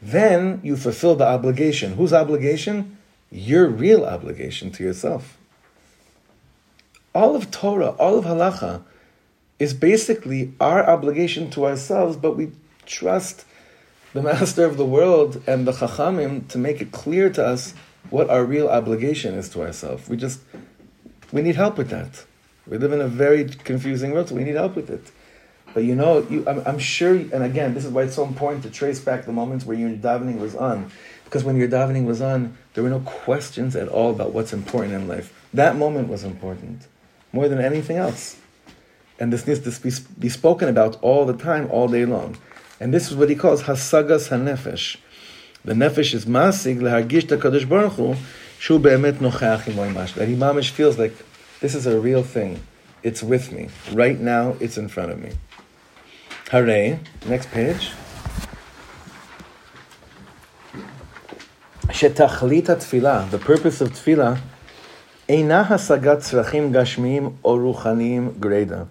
[0.01, 1.93] Then you fulfill the obligation.
[1.93, 2.97] Whose obligation?
[3.32, 5.38] Your real obligation to yourself.
[7.15, 8.84] All of Torah, all of halacha,
[9.60, 12.51] is basically our obligation to ourselves, but we
[12.86, 13.45] trust
[14.13, 17.73] the master of the world and the chachamim to make it clear to us
[18.10, 20.08] what our real obligation is to ourselves.
[20.08, 20.39] We just
[21.32, 22.26] we need help with that.
[22.67, 25.12] We live in a very confusing world, so we need help with it.
[25.74, 28.63] But you know, you, I'm, I'm, sure, and again, this is why it's so important
[28.63, 30.91] to trace back the moments where your davening was on.
[31.24, 34.93] Because when your davening was on, there were no questions at all about what's important
[34.93, 35.34] in life.
[35.54, 36.88] That moment was important,
[37.32, 38.38] more than anything else.
[39.20, 42.38] And this needs to be, be spoken about all the time, all day long.
[42.80, 44.98] And this is what he calls hasagas hanefesh.
[45.66, 48.16] The nefesh is masig lehargish the kadosh baruch hu
[48.59, 51.14] shu be'emet nochach imoy That he mamish feels like
[51.61, 52.61] this is a real thing.
[53.03, 54.57] It's with me right now.
[54.61, 55.33] It's in front of me.
[56.51, 57.01] Hare.
[57.27, 57.92] Next page.
[61.92, 64.35] שתכלית התפילה, the purpose of תפילה,
[65.29, 68.83] אינה השגת צרכים גשמיים או רוחניים גרידא.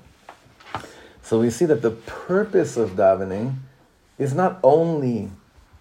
[1.23, 3.53] So we see that the purpose of davening
[4.19, 5.29] is not only,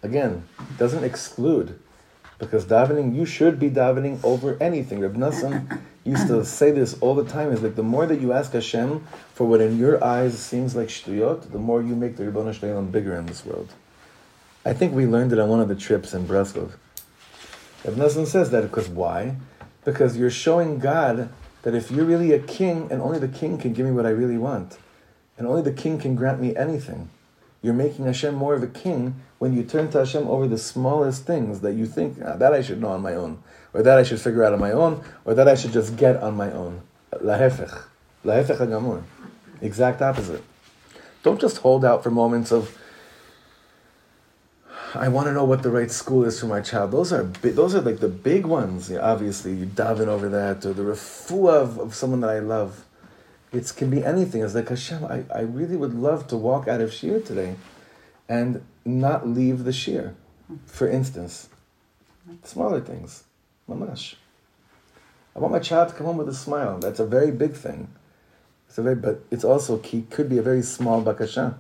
[0.05, 1.77] again, doesn't exclude,
[2.37, 4.99] because davening, you should be davening over anything.
[4.99, 8.31] Reb Nassim used to say this all the time, is like the more that you
[8.31, 12.25] ask Hashem for what in your eyes seems like shtuyot, the more you make the
[12.25, 13.73] Ribbon Shalom bigger in this world.
[14.63, 16.71] I think we learned it on one of the trips in Breslov.
[17.83, 19.35] Reb Nassim says that because why?
[19.83, 21.29] Because you're showing God
[21.63, 24.09] that if you're really a king, and only the king can give me what I
[24.09, 24.77] really want,
[25.37, 27.09] and only the king can grant me anything,
[27.65, 31.25] you're making Hashem more of a king when you turn to Hashem over the smallest
[31.25, 33.41] things that you think ah, that I should know on my own,
[33.73, 36.17] or that I should figure out on my own, or that I should just get
[36.17, 36.81] on my own.
[37.11, 37.75] Lahefech.
[38.23, 39.01] Lahefech hagamur.
[39.61, 40.43] Exact opposite.
[41.23, 42.77] Don't just hold out for moments of,
[44.93, 46.91] I want to know what the right school is for my child.
[46.91, 48.91] Those are those are like the big ones.
[48.91, 52.84] Obviously, you daven over that, or the refuah of, of someone that I love.
[53.55, 54.41] It can be anything.
[54.43, 57.55] It's like Hashem, I, I really would love to walk out of shiur today
[58.27, 60.13] and not leave the shiur.
[60.65, 61.47] For instance,
[62.43, 63.23] smaller things.
[63.69, 64.15] Mamash.
[65.35, 66.79] I want my child to come home with a smile.
[66.79, 67.87] That's a very big thing.
[68.67, 71.55] It's a very, but it's also key, could be a very small bakasha.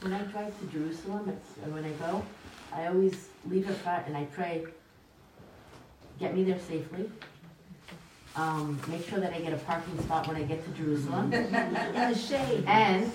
[0.00, 2.24] When I drive to Jerusalem, it's, when I go,
[2.72, 4.64] I always leave a front and I pray,
[6.18, 7.10] get me there safely
[8.36, 11.32] um, make sure that I get a parking spot when I get to Jerusalem.
[11.32, 12.64] In the shade.
[12.66, 13.10] And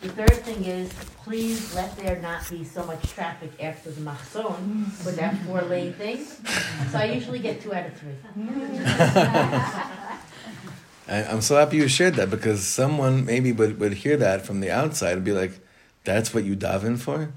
[0.00, 0.92] the third thing is,
[1.24, 5.92] please let there not be so much traffic after the machzon with that four lane
[5.92, 6.24] thing.
[6.90, 8.14] So I usually get two out of three.
[11.08, 14.70] I'm so happy you shared that because someone maybe would, would hear that from the
[14.70, 15.52] outside and be like,
[16.04, 17.32] that's what you daven for?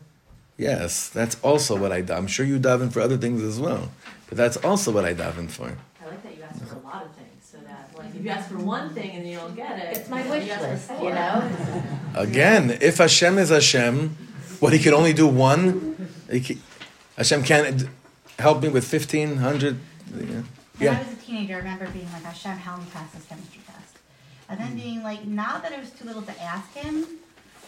[0.58, 2.18] Yes, that's also what I daven.
[2.18, 3.92] I'm sure you daven for other things as well,
[4.30, 5.78] but that's also what I daven for.
[6.02, 7.25] I like that you asked for a lot of things if
[8.26, 11.10] you ask for one thing and you don't get it, it's my wish list, you
[11.10, 11.52] know.
[12.16, 14.18] Again, if Hashem is Hashem,
[14.60, 16.60] what he could only do one, can,
[17.18, 17.88] Hashem can't
[18.40, 19.78] help me with fifteen hundred.
[20.18, 20.42] Yeah.
[20.78, 23.62] When I was a teenager, I remember being like, Hashem, help me pass this chemistry
[23.66, 23.98] test,
[24.50, 27.06] and then being like, now that it was too little to ask him,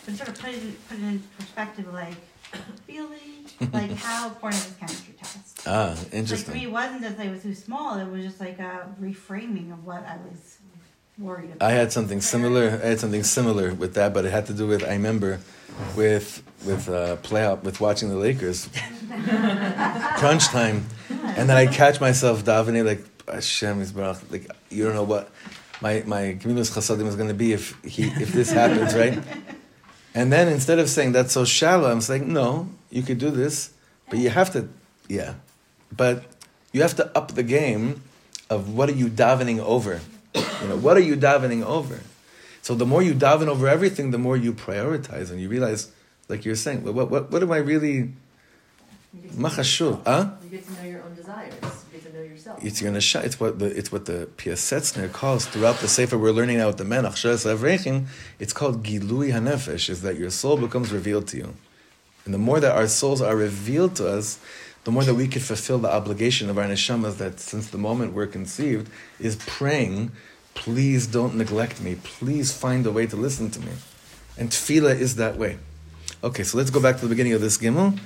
[0.06, 2.16] but sort of put it put it in perspective, like
[2.88, 5.62] feeling, like how important is chemistry test?
[5.66, 6.38] Ah, interesting.
[6.38, 7.98] Like for me, it wasn't that they was too small.
[7.98, 10.58] It was just like a reframing of what I was
[11.18, 11.68] worried about.
[11.68, 12.80] I had something similar.
[12.84, 15.40] I had something similar with that, but it had to do with I remember
[15.96, 18.70] with with uh, playoff with watching the Lakers
[20.18, 23.96] crunch time, and then I catch myself davening like Hashem is.
[23.96, 25.32] Like you don't know what
[25.82, 29.20] my my communist chasadim is going to be if he if this happens, right?
[30.18, 33.70] And then instead of saying that's so shallow, I'm saying no, you could do this,
[34.10, 34.68] but you have to,
[35.08, 35.36] yeah,
[35.96, 36.24] but
[36.74, 38.02] you have to up the game
[38.50, 40.02] of what are you davening over.
[40.34, 42.00] You know, what are you davening over?
[42.64, 45.92] So the more you daven over everything, the more you prioritize, and you realize,
[46.30, 48.14] like you're saying, what what what, what am I really
[49.14, 49.40] You get to
[50.04, 50.32] Huh?
[50.44, 51.77] You get to know your own desires.
[52.48, 52.96] You get to.
[52.96, 56.68] It's It's what the it's what the Piasetzner calls throughout the sefer we're learning now
[56.68, 58.08] with the Menach.
[58.40, 59.90] It's called Gilui Hanefesh.
[59.90, 61.54] Is that your soul becomes revealed to you,
[62.26, 64.40] and the more that our souls are revealed to us,
[64.86, 68.14] the more that we can fulfill the obligation of our neshamas that since the moment
[68.14, 68.90] we're conceived
[69.20, 70.12] is praying.
[70.54, 71.96] Please don't neglect me.
[72.04, 73.74] Please find a way to listen to me,
[74.38, 75.58] and tefillah is that way.
[76.24, 78.00] Okay, so let's go back to the beginning of this gimel.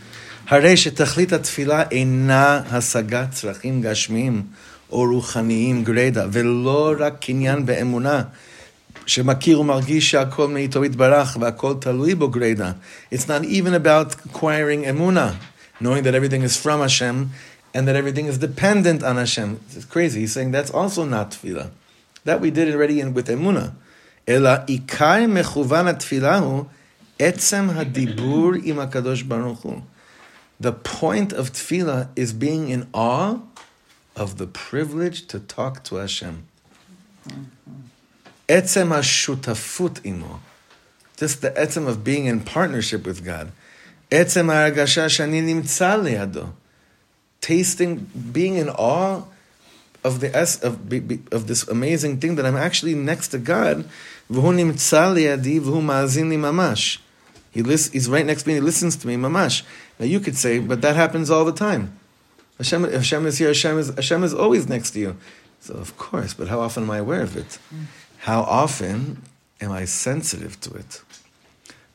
[0.48, 4.42] הרי שתכלית התפילה אינה השגת צרכים גשמיים
[4.90, 8.22] או רוחניים גרידא, ולא רק קניין באמונה,
[9.06, 12.70] שמכיר ומרגיש שהכל מאיתו יתברך והכל תלוי בו גרידא.
[13.14, 15.32] It's not even about acquiring אמונה,
[15.80, 17.30] knowing that everything is from Hashem
[17.74, 19.58] and that everything is dependent on Hashem.
[19.76, 20.20] It's crazy.
[20.20, 21.70] He's saying that's also not tefillah.
[22.24, 23.68] That we did already in, with אמונה.
[24.28, 26.64] אלא עיקר מכוון התפילה הוא
[27.18, 29.80] עצם הדיבור עם הקדוש ברוך הוא.
[30.61, 33.39] The point of tefillah is being in awe
[34.15, 36.45] of the privilege to talk to Hashem.
[38.47, 40.39] Etzem hashutafut imo.
[41.17, 43.51] Just the etzem of being in partnership with God.
[44.11, 46.51] Etzem haragasha shani nimtza.
[47.41, 49.23] Tasting, being in awe
[50.03, 50.31] of the
[50.61, 53.89] of, of this amazing thing that I'm actually next to God.
[54.29, 56.99] V'hu nimtza liadi v'hu ma'azin mamash.
[57.51, 58.55] He lis- he's right next to me.
[58.55, 59.63] He listens to me, mamash.
[59.99, 61.99] Now you could say, but that happens all the time.
[62.57, 63.49] Hashem, Hashem is here.
[63.49, 65.17] Hashem is Hashem is always next to you.
[65.59, 67.59] So of course, but how often am I aware of it?
[68.19, 69.23] How often
[69.59, 71.01] am I sensitive to it?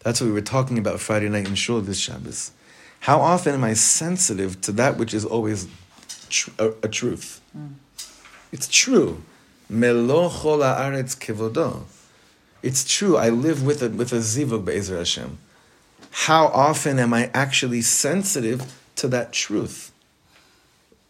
[0.00, 2.52] That's what we were talking about Friday night in Shul this Shabbos.
[3.00, 5.68] How often am I sensitive to that which is always
[6.28, 7.40] tr- a, a truth?
[8.52, 9.22] It's true.
[9.68, 11.84] Melo chol haaretz.
[12.62, 13.16] It's true.
[13.16, 15.38] I live with a with a zivug be'ezer Hashem.
[16.24, 19.92] How often am I actually sensitive to that truth?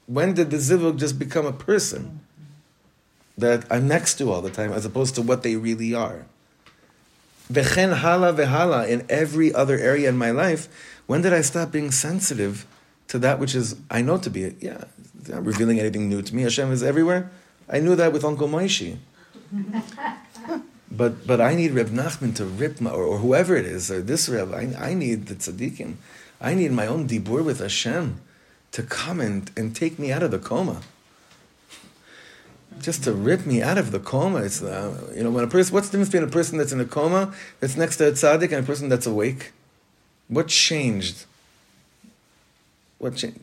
[0.06, 2.20] When did the zivug just become a person
[3.38, 6.26] that I'm next to all the time, as opposed to what they really are?
[7.50, 10.68] Vechen hala vehala in every other area in my life.
[11.06, 12.66] When did I stop being sensitive
[13.06, 14.42] to that which is I know to be?
[14.42, 14.56] It?
[14.60, 14.84] Yeah,
[15.28, 16.42] not revealing anything new to me.
[16.42, 17.30] Hashem is everywhere.
[17.68, 18.98] I knew that with Uncle Moishi.
[20.90, 24.00] But but I need Reb Nachman to rip my, or, or whoever it is, or
[24.00, 24.52] this Reb.
[24.54, 25.96] I, I need the tzaddikim.
[26.40, 28.20] I need my own dibur with Hashem
[28.72, 30.82] to come and, and take me out of the coma.
[32.80, 34.42] Just to rip me out of the coma.
[34.42, 35.74] It's uh, you know when a person.
[35.74, 38.52] What's the difference between a person that's in a coma that's next to a tzaddik
[38.52, 39.52] and a person that's awake?
[40.28, 41.24] What changed?
[42.98, 43.40] What changed?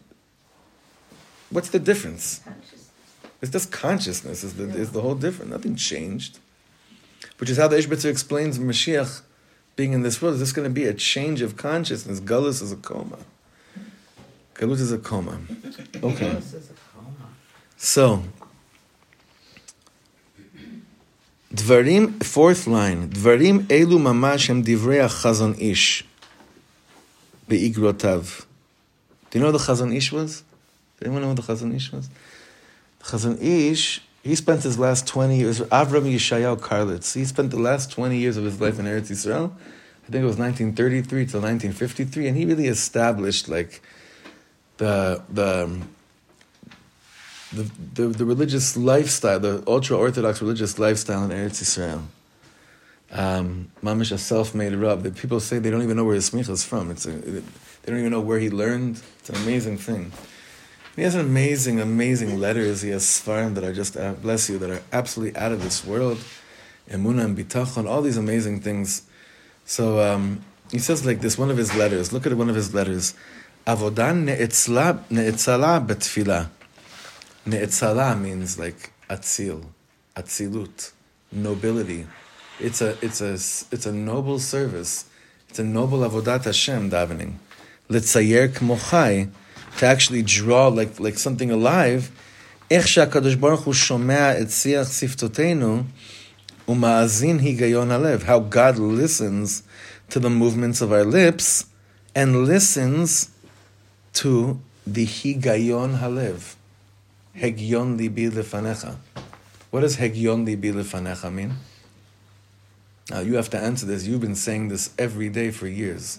[1.50, 2.42] What's the difference?
[3.42, 5.52] It's just consciousness is the, is the whole difference.
[5.52, 6.40] Nothing changed.
[7.44, 9.22] Which is how the Ishbitzer explains Mashiach
[9.76, 10.36] being in this world.
[10.36, 12.22] Is this going to be a change of consciousness?
[12.22, 13.18] Galus is a coma.
[14.54, 15.40] Galus is a coma.
[16.02, 16.40] Okay.
[17.76, 18.24] So,
[21.54, 23.10] Dvarim, fourth line.
[23.10, 26.06] Dvarim elu mamash hem divrei chazon ish.
[27.50, 28.46] Be'igrotav.
[29.30, 30.44] Do you know what the chazon ish was?
[30.98, 32.08] Does anyone know what the chazon ish was?
[33.00, 37.60] The Chazon Ish, he spent his last 20 years, Avram Yeshayahu Karlitz, he spent the
[37.60, 39.52] last 20 years of his life in Eretz Yisrael.
[39.52, 43.82] I think it was 1933 till 1953, and he really established like
[44.78, 45.82] the, the,
[47.52, 52.04] the, the, the religious lifestyle, the ultra Orthodox religious lifestyle in Eretz Yisrael.
[53.12, 55.04] Um, Mamish, a self made rub.
[55.04, 56.90] That people say they don't even know where his smicha is from.
[56.90, 57.42] It's a, they
[57.86, 59.02] don't even know where he learned.
[59.20, 60.12] It's an amazing thing.
[60.96, 62.82] He has amazing, amazing letters.
[62.82, 65.84] He has svarim that are just, uh, bless you, that are absolutely out of this
[65.84, 66.20] world.
[66.90, 69.04] Emuna and bitachon, all these amazing things.
[69.66, 72.14] So um, he says like this, one of his letters.
[72.14, 73.16] Look at one of his letters.
[73.66, 76.50] Avodan ne'etzala betfila.
[77.46, 79.66] Ne'etzala means like atzil,
[80.16, 80.92] atzilut,
[81.32, 82.06] nobility.
[82.60, 85.06] It's a, it's a, it's a noble service
[85.54, 87.34] It's a noble avodat Hashem davening.
[87.88, 89.30] Litzayer kmochai,
[89.79, 92.11] to actually draw like, like something alive.
[92.71, 95.83] איך שהקדוש ברוך הוא שומע את שיח שפתותינו
[96.69, 98.23] ומאזין היגיון הלב.
[98.23, 99.63] How God listens
[100.11, 101.65] to the movements of our lips
[102.15, 103.31] and listens
[104.15, 106.57] to the higayon halev.
[107.37, 108.97] Hegyon libi lefanecha.
[109.71, 111.55] What does hegyon libi lefanecha mean?
[113.11, 114.07] Now you have to answer this.
[114.07, 116.19] You've been saying this every day for years.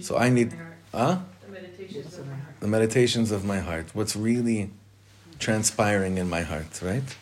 [0.00, 0.54] So I need,
[0.92, 1.18] huh?
[1.92, 2.60] The meditations of my heart.
[2.60, 3.86] The meditations of my heart.
[3.94, 4.70] What's really
[5.38, 7.14] transpiring in my heart, right?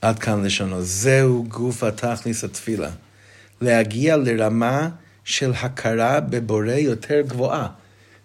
[0.00, 0.82] עד כאן לשונו.
[0.82, 2.90] זהו גוף התכליס התפילה.
[3.60, 4.88] להגיע לרמה
[5.24, 7.68] של הכרה בבורא יותר גבוהה.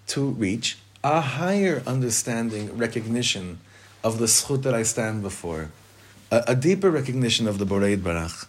[0.07, 3.59] To reach a higher understanding, recognition
[4.03, 5.69] of the zchut that I stand before.
[6.31, 8.45] A, a deeper recognition of the Borei Barach.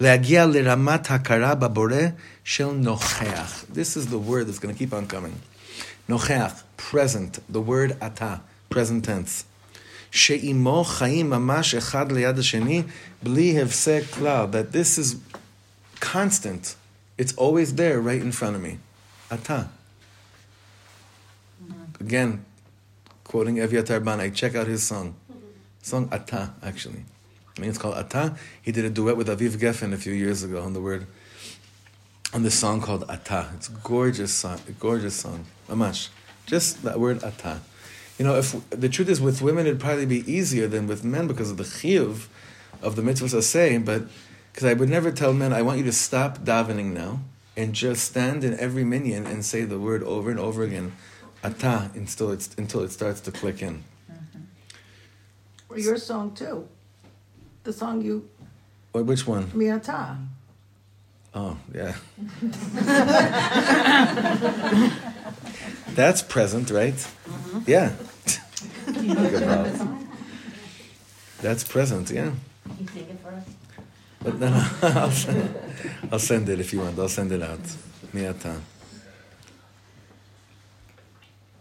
[0.00, 1.96] להגיע לרמת הכרה בבורא
[2.44, 3.64] של נוכח.
[3.72, 5.34] This is the word that's going to keep on coming.
[6.09, 8.41] Nocheach, present, the word ata,
[8.71, 9.45] present tense.
[10.09, 12.89] She'imo chaim mamash echad liyad sheni.
[13.21, 15.17] bli said klal, that this is
[15.99, 16.75] constant.
[17.19, 18.79] It's always there right in front of me.
[19.29, 19.69] Ata.
[21.99, 22.43] Again,
[23.23, 25.15] quoting Evyatar Banai, check out his song.
[25.83, 27.03] Song Ata, actually.
[27.55, 28.35] I mean, it's called Ata.
[28.63, 31.05] He did a duet with Aviv Geffen a few years ago on the word
[32.33, 33.49] on this song called Ata.
[33.55, 35.45] It's a gorgeous song, a gorgeous song.
[35.67, 36.09] Amash.
[36.45, 37.61] Just that word Ata.
[38.17, 41.27] You know, if the truth is with women, it'd probably be easier than with men
[41.27, 42.27] because of the chiyuv
[42.81, 44.03] of the mitzvahs are saying, but
[44.51, 47.21] because I would never tell men, I want you to stop davening now
[47.55, 50.93] and just stand in every minyan and say the word over and over again,
[51.43, 53.83] Ata, until, it's, until it starts to click in.
[54.11, 54.39] Mm-hmm.
[55.69, 56.67] Or your song too.
[57.63, 58.29] The song you,
[58.93, 59.45] Wait, which one?
[59.47, 60.17] Miata.
[61.33, 61.95] Oh, yeah.
[65.89, 67.07] That's present, right?
[67.67, 67.93] Yeah.
[68.85, 70.05] Good job.
[71.41, 72.31] That's present, yeah.
[72.63, 73.45] Can you sing it for us?
[74.21, 75.55] But no, no, I'll, send,
[76.11, 76.99] I'll send it if you want.
[76.99, 77.61] I'll send it out.
[78.13, 78.59] Miata.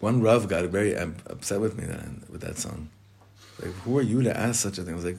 [0.00, 2.88] One Rav got very um, upset with me that, with that song.
[3.60, 4.94] Like, who are you to ask such a thing?
[4.94, 5.18] I was like,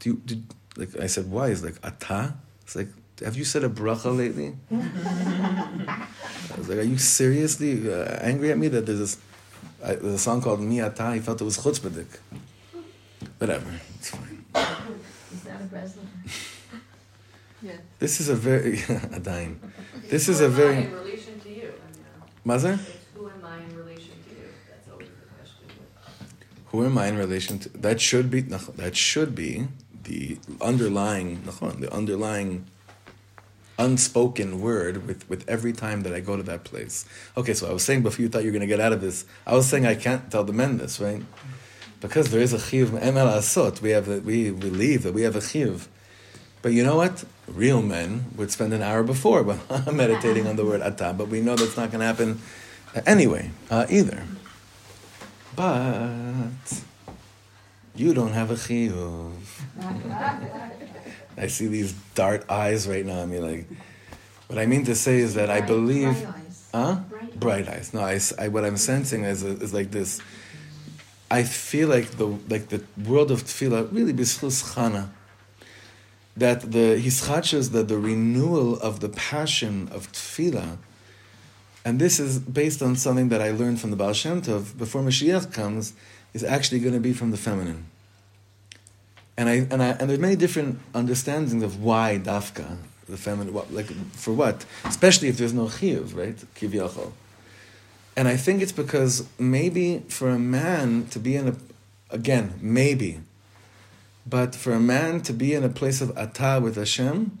[0.00, 0.44] do you, did,
[0.76, 1.48] like, I said, why?
[1.48, 2.34] He's like, ata?
[2.62, 2.88] It's like,
[3.24, 4.56] have you said a bracha lately?
[4.70, 6.06] I
[6.56, 9.18] was like, are you seriously uh, angry at me that there's this,
[9.84, 11.14] I, there's a song called Mi Ata?
[11.14, 12.18] He felt it was chutzpahdik.
[13.38, 14.44] Whatever, it's fine.
[15.32, 16.06] Is that a Breslin?
[17.60, 17.72] Yeah.
[17.98, 18.76] This is a very,
[19.18, 19.56] Adain.
[20.08, 21.72] This Who is a am I very, in relation to you?
[22.46, 22.78] I mean, uh,
[23.16, 24.46] who am I in relation to you?
[24.70, 25.66] That's always the question.
[26.66, 27.68] Who am I in relation to?
[27.70, 29.66] That should be that should be
[30.04, 32.66] the underlying the underlying
[33.78, 37.04] unspoken word with, with every time that I go to that place.
[37.36, 39.00] Okay, so I was saying before you thought you were going to get out of
[39.00, 41.22] this, I was saying I can't tell the men this, right?
[42.00, 43.80] Because there is a chiyuv emel asot.
[43.80, 45.86] We have we believe that we have a chiyuv.
[46.60, 47.24] But you know what?
[47.46, 49.44] Real men would spend an hour before
[49.92, 52.40] meditating on the word atah, but we know that's not going to happen
[53.06, 54.24] anyway, uh, either.
[55.54, 56.82] But
[57.94, 59.32] you don't have a chiyuv.
[61.38, 63.22] I see these dart eyes right now.
[63.22, 63.66] I mean, like,
[64.48, 66.68] what I mean to say is that I believe, Bright eyes.
[66.74, 66.94] huh?
[67.08, 67.94] Bright Bright eyes.
[67.94, 68.48] No, I.
[68.48, 70.20] what I'm sensing is, is like this.
[71.30, 75.10] I feel like the like the world of tefillah really b'schus chana.
[76.36, 80.78] That the hischachas, that the renewal of the passion of tefillah,
[81.84, 85.02] and this is based on something that I learned from the Baal Shem Tov before
[85.02, 85.94] Mashiach comes,
[86.32, 87.86] is actually going to be from the feminine.
[89.38, 92.76] And I and I and there's many different understandings of why dafka
[93.08, 96.36] the feminine, what, like for what, especially if there's no chiyuv, right?
[96.56, 97.12] Kivyachol.
[98.16, 101.56] And I think it's because maybe for a man to be in a,
[102.10, 103.20] again maybe,
[104.26, 107.38] but for a man to be in a place of atah with Hashem.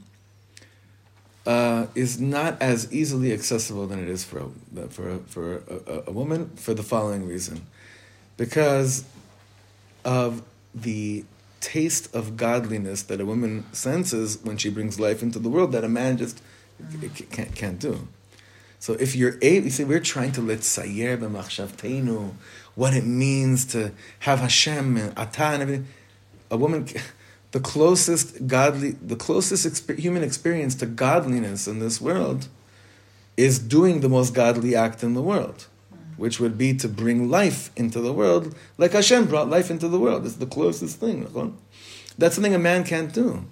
[1.46, 6.02] Uh, is not as easily accessible than it is for a, for a, for a,
[6.08, 7.64] a woman for the following reason,
[8.36, 9.04] because
[10.04, 10.42] of
[10.74, 11.24] the
[11.60, 15.84] taste of godliness that a woman senses when she brings life into the world that
[15.84, 16.42] a man just
[16.82, 17.16] mm.
[17.16, 18.08] c- can't, can't do.
[18.78, 22.32] So if you're able, you see, we're trying to let sayer b'machshavteinu,
[22.74, 25.88] what it means to have Hashem and Atah and everything.
[26.50, 26.86] A woman,
[27.50, 32.48] the closest godly, the closest exper- human experience to godliness in this world
[33.36, 35.66] is doing the most godly act in the world,
[36.18, 39.98] which would be to bring life into the world, like Hashem brought life into the
[39.98, 40.26] world.
[40.26, 41.56] It's the closest thing.
[42.18, 43.44] That's something a man can't do.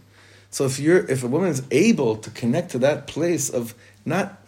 [0.51, 4.43] So if you're, if a woman is able to connect to that place of not,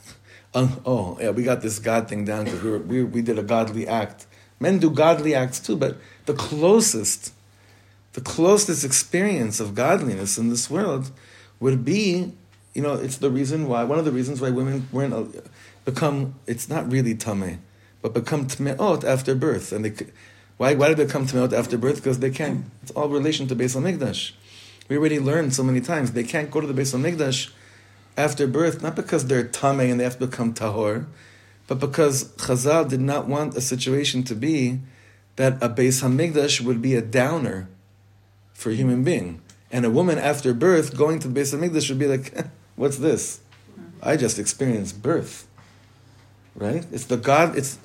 [0.52, 3.42] um, oh yeah, we got this God thing down because we, we we did a
[3.42, 4.26] godly act.
[4.58, 5.96] Men do godly acts too, but
[6.26, 7.32] the closest,
[8.14, 11.12] the closest experience of godliness in this world
[11.60, 12.32] would be,
[12.74, 15.44] you know, it's the reason why one of the reasons why women weren't
[15.84, 16.34] become.
[16.46, 17.58] It's not really tummy
[18.08, 20.06] but become tmeot after birth, and they.
[20.56, 21.96] Why, why did they come tmeot after birth?
[21.96, 22.64] Because they can't.
[22.82, 24.32] It's all relation to Beis Hamikdash.
[24.88, 27.50] We already learned so many times they can't go to the Beis Hamikdash
[28.16, 31.06] after birth, not because they're tame and they have to become tahor,
[31.68, 34.80] but because Chazal did not want a situation to be
[35.36, 37.68] that a Beis Hamikdash would be a downer
[38.52, 39.40] for a human being,
[39.70, 42.34] and a woman after birth going to the Beis Hamikdash would be like,
[42.74, 43.40] "What's this?
[44.02, 45.46] I just experienced birth."
[46.56, 46.84] Right?
[46.90, 47.56] It's the God.
[47.56, 47.78] It's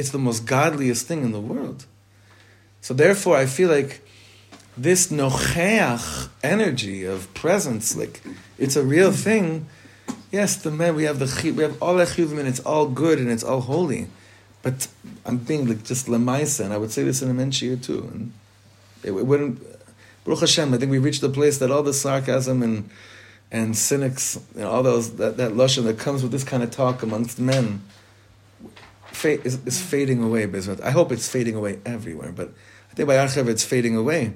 [0.00, 1.86] it's the most godliest thing in the world.
[2.80, 4.00] So therefore, I feel like
[4.76, 8.22] this nocheach energy of presence, like
[8.58, 9.66] it's a real thing.
[10.32, 13.18] Yes, the men we have the we have all the chiyuvim and it's all good
[13.18, 14.06] and it's all holy,
[14.62, 14.88] but
[15.26, 18.08] I'm being like just lemaisa, and I would say this in a men's shiur too,
[18.12, 18.32] and
[19.02, 19.60] it, it wouldn't.
[20.24, 22.88] Baruch Hashem, I think we reached the place that all the sarcasm and
[23.50, 27.02] and cynics, know, all those that that lashon that comes with this kind of talk
[27.02, 27.82] amongst men,
[29.20, 30.46] fa- is, is fading away.
[30.46, 30.82] Bismuth.
[30.82, 32.52] I hope it's fading away everywhere, but
[32.90, 34.34] I think by Archev it's fading away.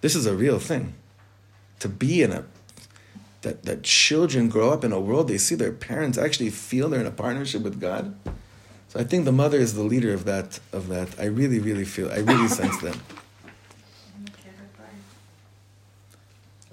[0.00, 0.94] This is a real thing.
[1.80, 2.44] To be in a
[3.42, 7.00] that that children grow up in a world they see their parents actually feel they're
[7.00, 8.14] in a partnership with God.
[8.88, 11.08] So I think the mother is the leader of that of that.
[11.18, 12.96] I really, really feel I really sense that.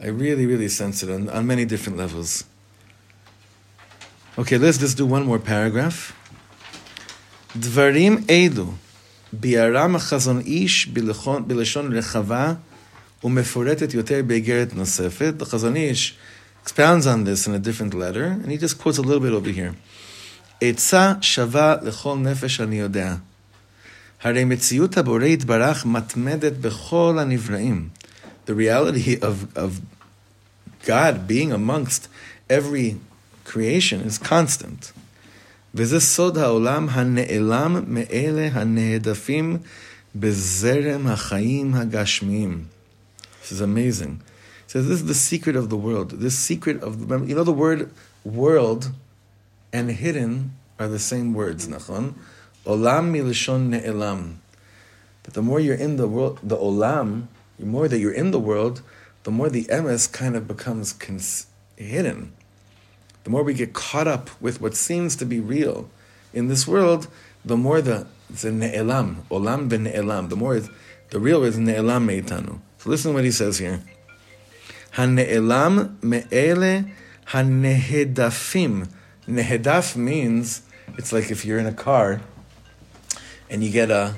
[0.02, 2.46] I really, really sense it on, on many different levels.
[4.38, 6.16] Okay, let's just do one more paragraph.
[7.57, 8.73] דברים אלו
[9.33, 12.55] ביארם החזון איש בלשון, בלשון רחבה
[13.25, 15.35] ומפורטת יותר באיגרת נוספת.
[15.41, 16.17] The חזון איש
[16.67, 19.51] expounds on this in a different letter, and he just quotes a little bit over
[19.51, 19.75] here.
[20.61, 23.15] עצה שווה לכל נפש אני יודע.
[24.23, 27.89] הרי מציאות הבורא יתברך מתמדת בכל הנבראים.
[28.47, 29.71] The reality of, of
[30.87, 32.09] God being amongst
[32.51, 32.97] every
[33.45, 34.93] creation is constant.
[35.75, 39.57] וזה סוד העולם הנעלם מאלה הנהדפים
[40.17, 42.65] בזרם החיים הגשמיים.
[43.43, 44.21] This is amazing.
[44.67, 46.11] It says this is the secret of the world.
[46.21, 47.91] This secret of the you know the word
[48.25, 48.93] world
[49.73, 52.15] and hidden are the same words, nachon.
[52.65, 54.37] Olam milishon ne'elam.
[55.25, 57.27] That the more you're in the world, the olam,
[57.59, 58.83] the more that you're in the world,
[59.25, 61.47] the more the emes kind of becomes cons-
[61.77, 62.33] hidden.
[63.24, 65.90] The more we get caught up with what seems to be real
[66.34, 67.08] in this world,
[67.44, 70.62] the more the the ne'elam, olam ne'elam, the more
[71.10, 72.60] the real is ne'elam meitanu.
[72.78, 73.82] So listen to what he says here.
[74.94, 76.92] Hane'elam me'ele
[77.28, 78.90] hanehedafim.
[79.28, 80.62] Nehedaf means
[80.98, 82.22] it's like if you're in a car
[83.50, 84.16] and you get a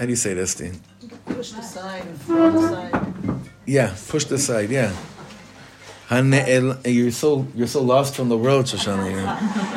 [0.00, 0.80] how do you say this, Dean?
[1.26, 3.50] Push the the sign.
[3.66, 4.70] Yeah, pushed aside.
[4.70, 4.96] Yeah.
[6.10, 9.10] You're so you're so lost from the world, Shoshana.
[9.10, 9.26] you know.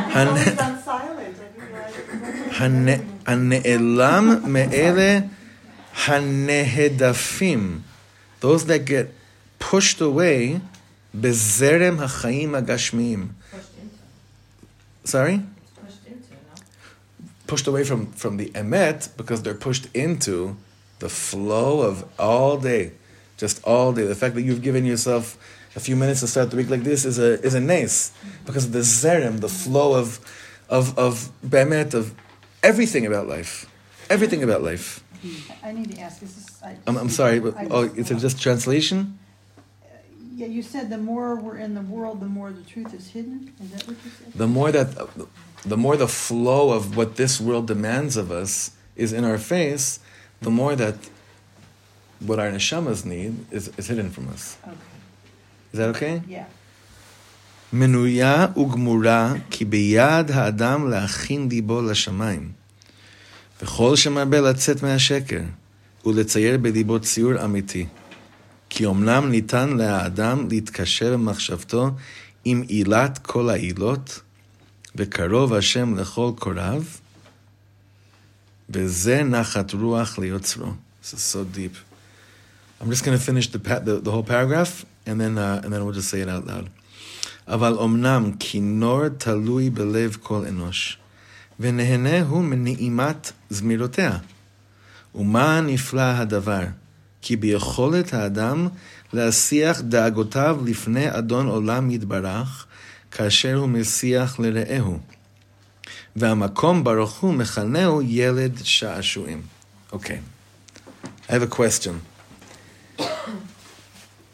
[0.10, 1.38] Hane- on silent.
[2.54, 5.30] Hane- Hane'elam me'ele
[5.96, 7.82] hanehedafim.
[8.40, 9.14] Those that get
[9.60, 10.60] pushed away
[11.16, 11.98] bezerem.
[12.00, 13.34] Pushed into,
[15.06, 15.42] Sorry?
[15.86, 16.64] pushed into, no?
[17.48, 20.58] Pushed away from, from the emet because they're pushed into
[21.00, 22.92] the flow of all day.
[23.38, 24.04] Just all day.
[24.04, 25.38] The fact that you've given yourself
[25.76, 28.12] a few minutes to start the week like this is a is a nace.
[28.46, 30.20] Because of the zerem, the flow of
[30.70, 32.14] of of bemet, of
[32.62, 33.66] everything about life.
[34.10, 35.04] Everything about life.
[35.64, 36.64] I need to ask, is this?
[36.64, 39.18] I- I'm, I'm sorry, but I oh, it's just translation?
[39.82, 39.88] Uh,
[40.36, 43.54] yeah, you said the more we're in the world, the more the truth is hidden?
[43.64, 44.34] Is that what you said?
[44.34, 44.90] The more that
[45.66, 50.00] the more the flow of what this world demands of us is in our face,
[50.42, 50.96] the more that
[52.20, 54.58] what our neshamas need is, is hidden from us.
[54.64, 54.76] Okay,
[55.74, 56.22] Is that okay?
[56.30, 56.46] yeah.
[57.74, 62.52] מנויה וגמורה כי ביד האדם להכין ליבו לשמיים.
[63.62, 65.42] וכל שמרבה לצאת מהשקר
[66.06, 67.86] ולצייר בליבו ציור אמיתי.
[68.70, 71.92] כי אמנם ניתן לאדם להתקשר במחשבתו
[72.46, 74.22] עם עילת כל העילות,
[74.96, 76.84] וקרוב השם לכל קוריו,
[78.70, 80.68] וזה נחת רוח ליוצרו.
[81.04, 81.76] Is so deep.
[82.82, 85.85] I'm just going to finish the, the, the whole paragraph, and then, uh, and then
[85.85, 86.69] we'll just say it out loud.
[87.49, 90.99] אבל אמנם כינור תלוי בלב כל אנוש,
[91.61, 94.19] ונהנה הוא מנעימת זמירותיה.
[95.15, 96.63] ומה נפלא הדבר?
[97.23, 98.69] כי ביכולת האדם
[99.13, 102.67] להשיח דאגותיו לפני אדון עולם יתברך,
[103.11, 104.99] כאשר הוא משיח לרעהו.
[106.17, 109.43] והמקום ברוך הוא מכנהו ילד שעשועים.
[109.93, 110.19] Okay.
[111.29, 111.95] I have a question.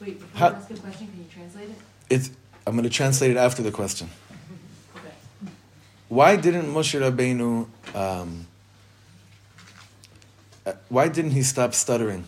[0.01, 1.75] Wait, before How- you ask a question, can you translate it?
[2.09, 2.31] It's,
[2.65, 4.09] I'm going to translate it after the question.
[4.95, 5.51] Okay.
[6.07, 8.47] Why didn't Moshe Rabbeinu, um,
[10.65, 12.23] uh, why didn't he stop stuttering?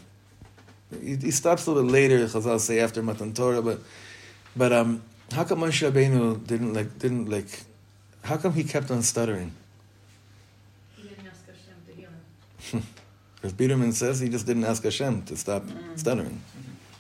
[1.01, 3.79] He, he stops a little bit later, Chazal say after Matan Torah, but,
[4.55, 5.01] but um,
[5.31, 7.63] how come Moshe Rabbeinu didn't like, didn't like,
[8.23, 9.51] how come he kept on stuttering?
[10.97, 12.09] He didn't ask Hashem to heal
[12.59, 12.83] him.
[13.43, 15.63] As Biederman says, he just didn't ask Hashem to stop
[15.95, 16.41] stuttering.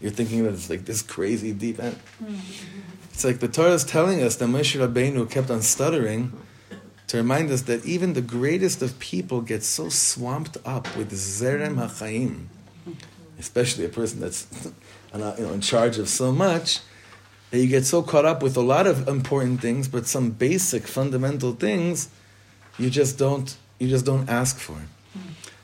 [0.01, 1.99] You're thinking that it's like this crazy deep end.
[3.13, 6.33] It's like the Torah is telling us that Moshe Rabbeinu kept on stuttering
[7.07, 11.75] to remind us that even the greatest of people get so swamped up with Zerem
[11.75, 12.45] HaChaim,
[13.37, 14.47] especially a person that's
[15.13, 16.79] uh, you know, in charge of so much,
[17.51, 20.87] that you get so caught up with a lot of important things, but some basic
[20.87, 22.09] fundamental things
[22.79, 24.77] you just don't you just don't ask for.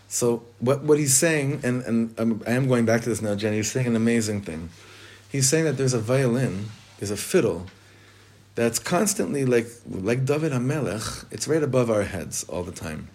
[0.07, 3.35] So what what he's saying, and and I'm, I am going back to this now,
[3.35, 3.57] Jenny.
[3.57, 4.69] He's saying an amazing thing.
[5.29, 6.67] He's saying that there's a violin,
[6.99, 7.67] there's a fiddle,
[8.55, 11.25] that's constantly like like David Hamelech.
[11.31, 13.09] It's right above our heads all the time,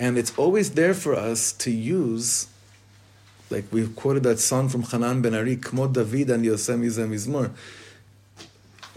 [0.00, 2.48] and it's always there for us to use.
[3.50, 7.52] Like we've quoted that song from Hanan Ben Ari, "Kmo David and Yosem Mizmor."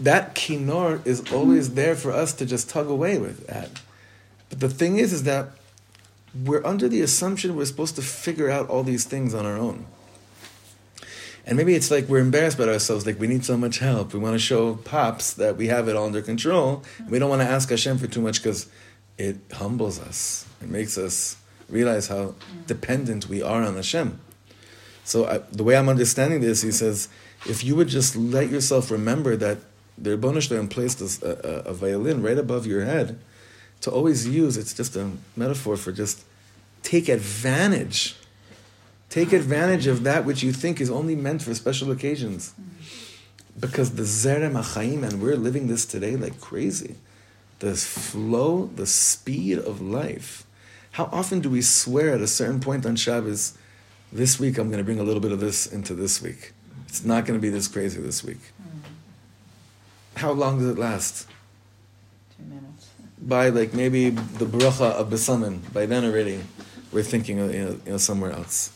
[0.00, 3.80] That kinor is always there for us to just tug away with that.
[4.48, 5.57] But the thing is, is that
[6.44, 9.86] we're under the assumption we're supposed to figure out all these things on our own.
[11.46, 14.12] And maybe it's like we're embarrassed about ourselves, like we need so much help.
[14.12, 16.84] We want to show pops that we have it all under control.
[17.08, 18.68] We don't want to ask Hashem for too much because
[19.16, 20.46] it humbles us.
[20.60, 21.36] It makes us
[21.70, 22.34] realize how
[22.66, 24.20] dependent we are on Hashem.
[25.04, 27.08] So I, the way I'm understanding this, he says,
[27.46, 29.58] if you would just let yourself remember that
[29.96, 33.18] the Rebbeinu Shalom placed a, a, uh, uh, a violin right above your head,
[33.82, 36.24] to always use, it's just a metaphor for just
[36.82, 38.16] take advantage.
[39.08, 42.54] Take advantage of that which you think is only meant for special occasions.
[43.58, 46.96] Because the Zerem HaChaim, and we're living this today like crazy.
[47.60, 50.44] The flow, the speed of life.
[50.92, 53.56] How often do we swear at a certain point on Shabbos,
[54.12, 56.52] this week I'm going to bring a little bit of this into this week?
[56.86, 58.40] It's not going to be this crazy this week.
[58.60, 60.18] Mm.
[60.18, 61.28] How long does it last?
[62.36, 62.77] Two minutes.
[63.20, 65.72] By like maybe the bracha of besamin.
[65.72, 66.40] By then already,
[66.92, 68.72] we're thinking of, you know, you know somewhere else.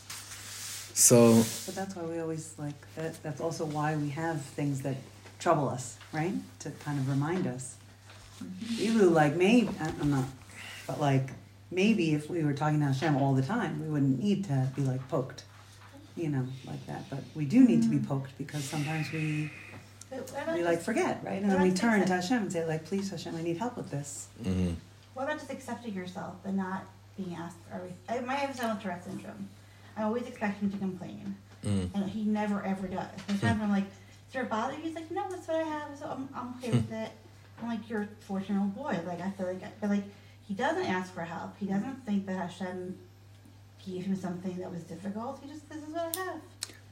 [0.93, 3.21] So But that's why we always like that.
[3.23, 4.97] That's also why we have things that
[5.39, 6.33] trouble us, right?
[6.59, 7.75] To kind of remind us.
[8.43, 8.99] Mm-hmm.
[8.99, 10.25] Elu, like maybe I'm not,
[10.87, 11.29] but like
[11.71, 14.83] maybe if we were talking to Hashem all the time, we wouldn't need to be
[14.83, 15.43] like poked,
[16.15, 17.09] you know, like that.
[17.09, 18.07] But we do need to be mm.
[18.07, 19.49] poked because sometimes we
[20.53, 21.41] we like forget, right?
[21.41, 23.89] And then we turn to Hashem and say like, please Hashem, I need help with
[23.91, 24.27] this.
[24.43, 24.75] mhm.
[25.13, 26.85] What about just accepting yourself and not
[27.17, 27.57] being asked?
[27.71, 29.47] Are we, I might have son with Tourette syndrome.
[29.95, 31.89] I always expect him to complain, Mm.
[31.93, 33.05] and he never ever does.
[33.27, 33.85] Sometimes I'm like,
[34.33, 36.71] "Does it bother you?" He's like, "No, that's what I have, so I'm, I'm okay
[36.71, 37.11] with it."
[37.61, 38.99] I'm like, "You're a 14 year old boy.
[39.05, 40.03] Like I feel like, I, but like
[40.47, 41.55] he doesn't ask for help.
[41.59, 42.97] He doesn't think that Hashem
[43.85, 45.39] gave him something that was difficult.
[45.43, 46.41] He just this is what I have.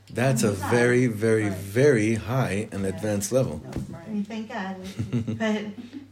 [0.10, 3.62] That's a very, very, very high and advanced level.
[3.95, 4.76] I mean, thank God.
[5.38, 5.62] but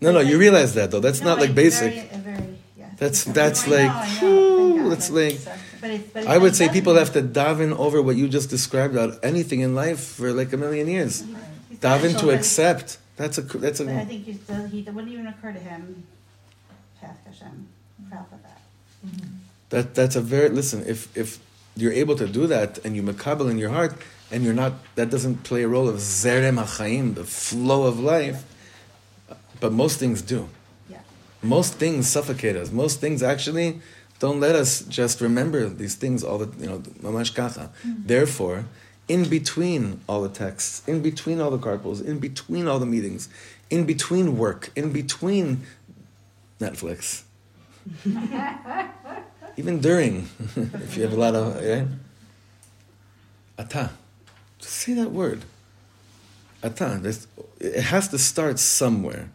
[0.02, 1.00] No, no, you realize that though.
[1.02, 2.12] That's No, not like basic.
[2.14, 2.94] Uh, very, yes.
[2.98, 4.92] That's that's like, I know, thank whew, God.
[4.92, 5.40] that's like.
[5.82, 8.50] But it's, but it's I would say people have to daven over what you just
[8.50, 11.24] described out anything in life for like a million years.
[11.70, 12.98] He's Daven special, to accept.
[13.16, 14.06] That's a that's But I a.
[14.06, 16.04] think he still, he, it wouldn't even occur to him
[17.04, 17.68] ask Hashem
[18.12, 18.62] help with that.
[19.70, 20.84] That that's a very listen.
[20.88, 21.40] If if
[21.82, 23.94] you're able to do that and you makabel in your heart
[24.32, 28.44] and you're not, that doesn't play a role of zerem hachaim, the flow of life.
[29.60, 30.50] But most things do.
[30.90, 31.00] Yeah.
[31.42, 32.72] Most things suffocate us.
[32.72, 33.82] Most things actually
[34.20, 37.72] don't let us just remember these things all the you know mamash kacha.
[37.86, 38.06] Mm-hmm.
[38.06, 38.66] Therefore,
[39.08, 43.30] in between all the texts, in between all the carpools, in between all the meetings,
[43.70, 45.66] in between work, in between
[46.60, 47.24] Netflix,
[49.60, 51.86] even during, if you have a lot of right?
[53.58, 53.90] Ata,
[54.58, 55.44] just say that word.
[56.64, 57.02] Ata.
[57.60, 59.30] It has to start somewhere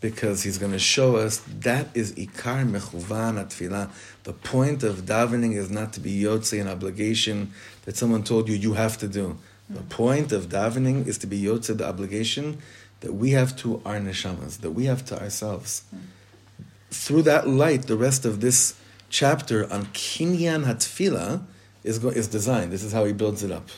[0.00, 3.90] because he's going to show us that is ikar mechuvan atfilah.
[4.22, 7.52] The point of davening is not to be yotze an obligation
[7.84, 9.36] that someone told you you have to do.
[9.68, 12.62] The point of davening is to be yotze the obligation
[13.00, 15.82] that we have to our neshamas, that we have to ourselves.
[16.90, 18.79] Through that light, the rest of this
[19.10, 21.42] chapter on kinyan Hatfila
[21.84, 22.72] is, is designed.
[22.72, 23.68] This is how he builds it up.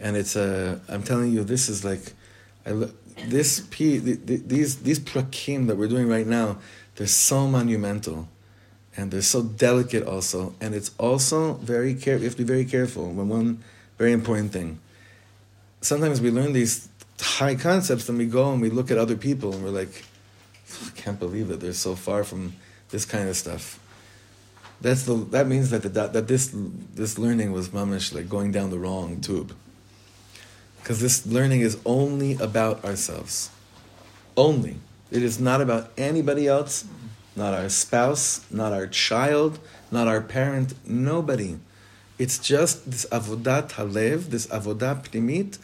[0.00, 0.80] and it's a.
[0.88, 2.12] I'm telling you, this is like,
[2.66, 2.88] I
[3.28, 6.58] this p th- th- these these prakim that we're doing right now,
[6.96, 8.28] they're so monumental,
[8.96, 12.18] and they're so delicate also, and it's also very care.
[12.18, 13.10] You have to be very careful.
[13.10, 13.64] When one
[13.98, 14.80] very important thing.
[15.80, 16.88] Sometimes we learn these
[17.20, 20.04] high concepts, and we go and we look at other people, and we're like,
[20.86, 22.54] I can't believe that they're so far from
[22.90, 23.78] this kind of stuff.
[24.84, 28.68] That's the that means that the, that this this learning was mamish like going down
[28.68, 29.56] the wrong tube.
[30.76, 33.48] Because this learning is only about ourselves.
[34.36, 34.76] Only.
[35.10, 36.84] It is not about anybody else,
[37.34, 39.58] not our spouse, not our child,
[39.90, 41.56] not our parent, nobody.
[42.18, 45.56] It's just this avodat halev, this avodat pnimit,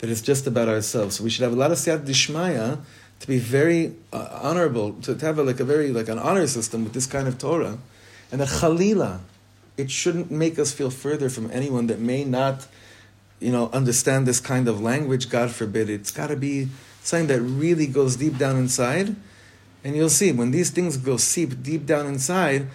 [0.00, 1.16] that is just about ourselves.
[1.16, 2.80] So we should have a lot of siyat dishmaya
[3.20, 6.46] to be very uh, honorable, to, to have a, like a very like an honor
[6.46, 7.78] system with this kind of Torah,
[8.30, 9.20] and that chalila,
[9.76, 12.66] it shouldn't make us feel further from anyone that may not,
[13.40, 15.28] you know, understand this kind of language.
[15.28, 15.90] God forbid.
[15.90, 16.68] It's got to be
[17.02, 19.14] something that really goes deep down inside,
[19.84, 22.68] and you'll see when these things go seep deep down inside,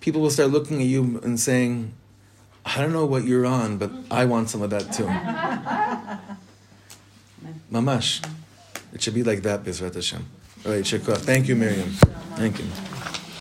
[0.00, 1.92] people will start looking at you and saying,
[2.64, 5.06] "I don't know what you're on, but I want some of that too."
[7.72, 8.24] Mamash.
[8.92, 10.24] It should be like that, Bezrat Hashem.
[10.64, 11.18] All right, Shekwa.
[11.18, 11.90] Thank you, Miriam.
[12.36, 12.64] Thank you.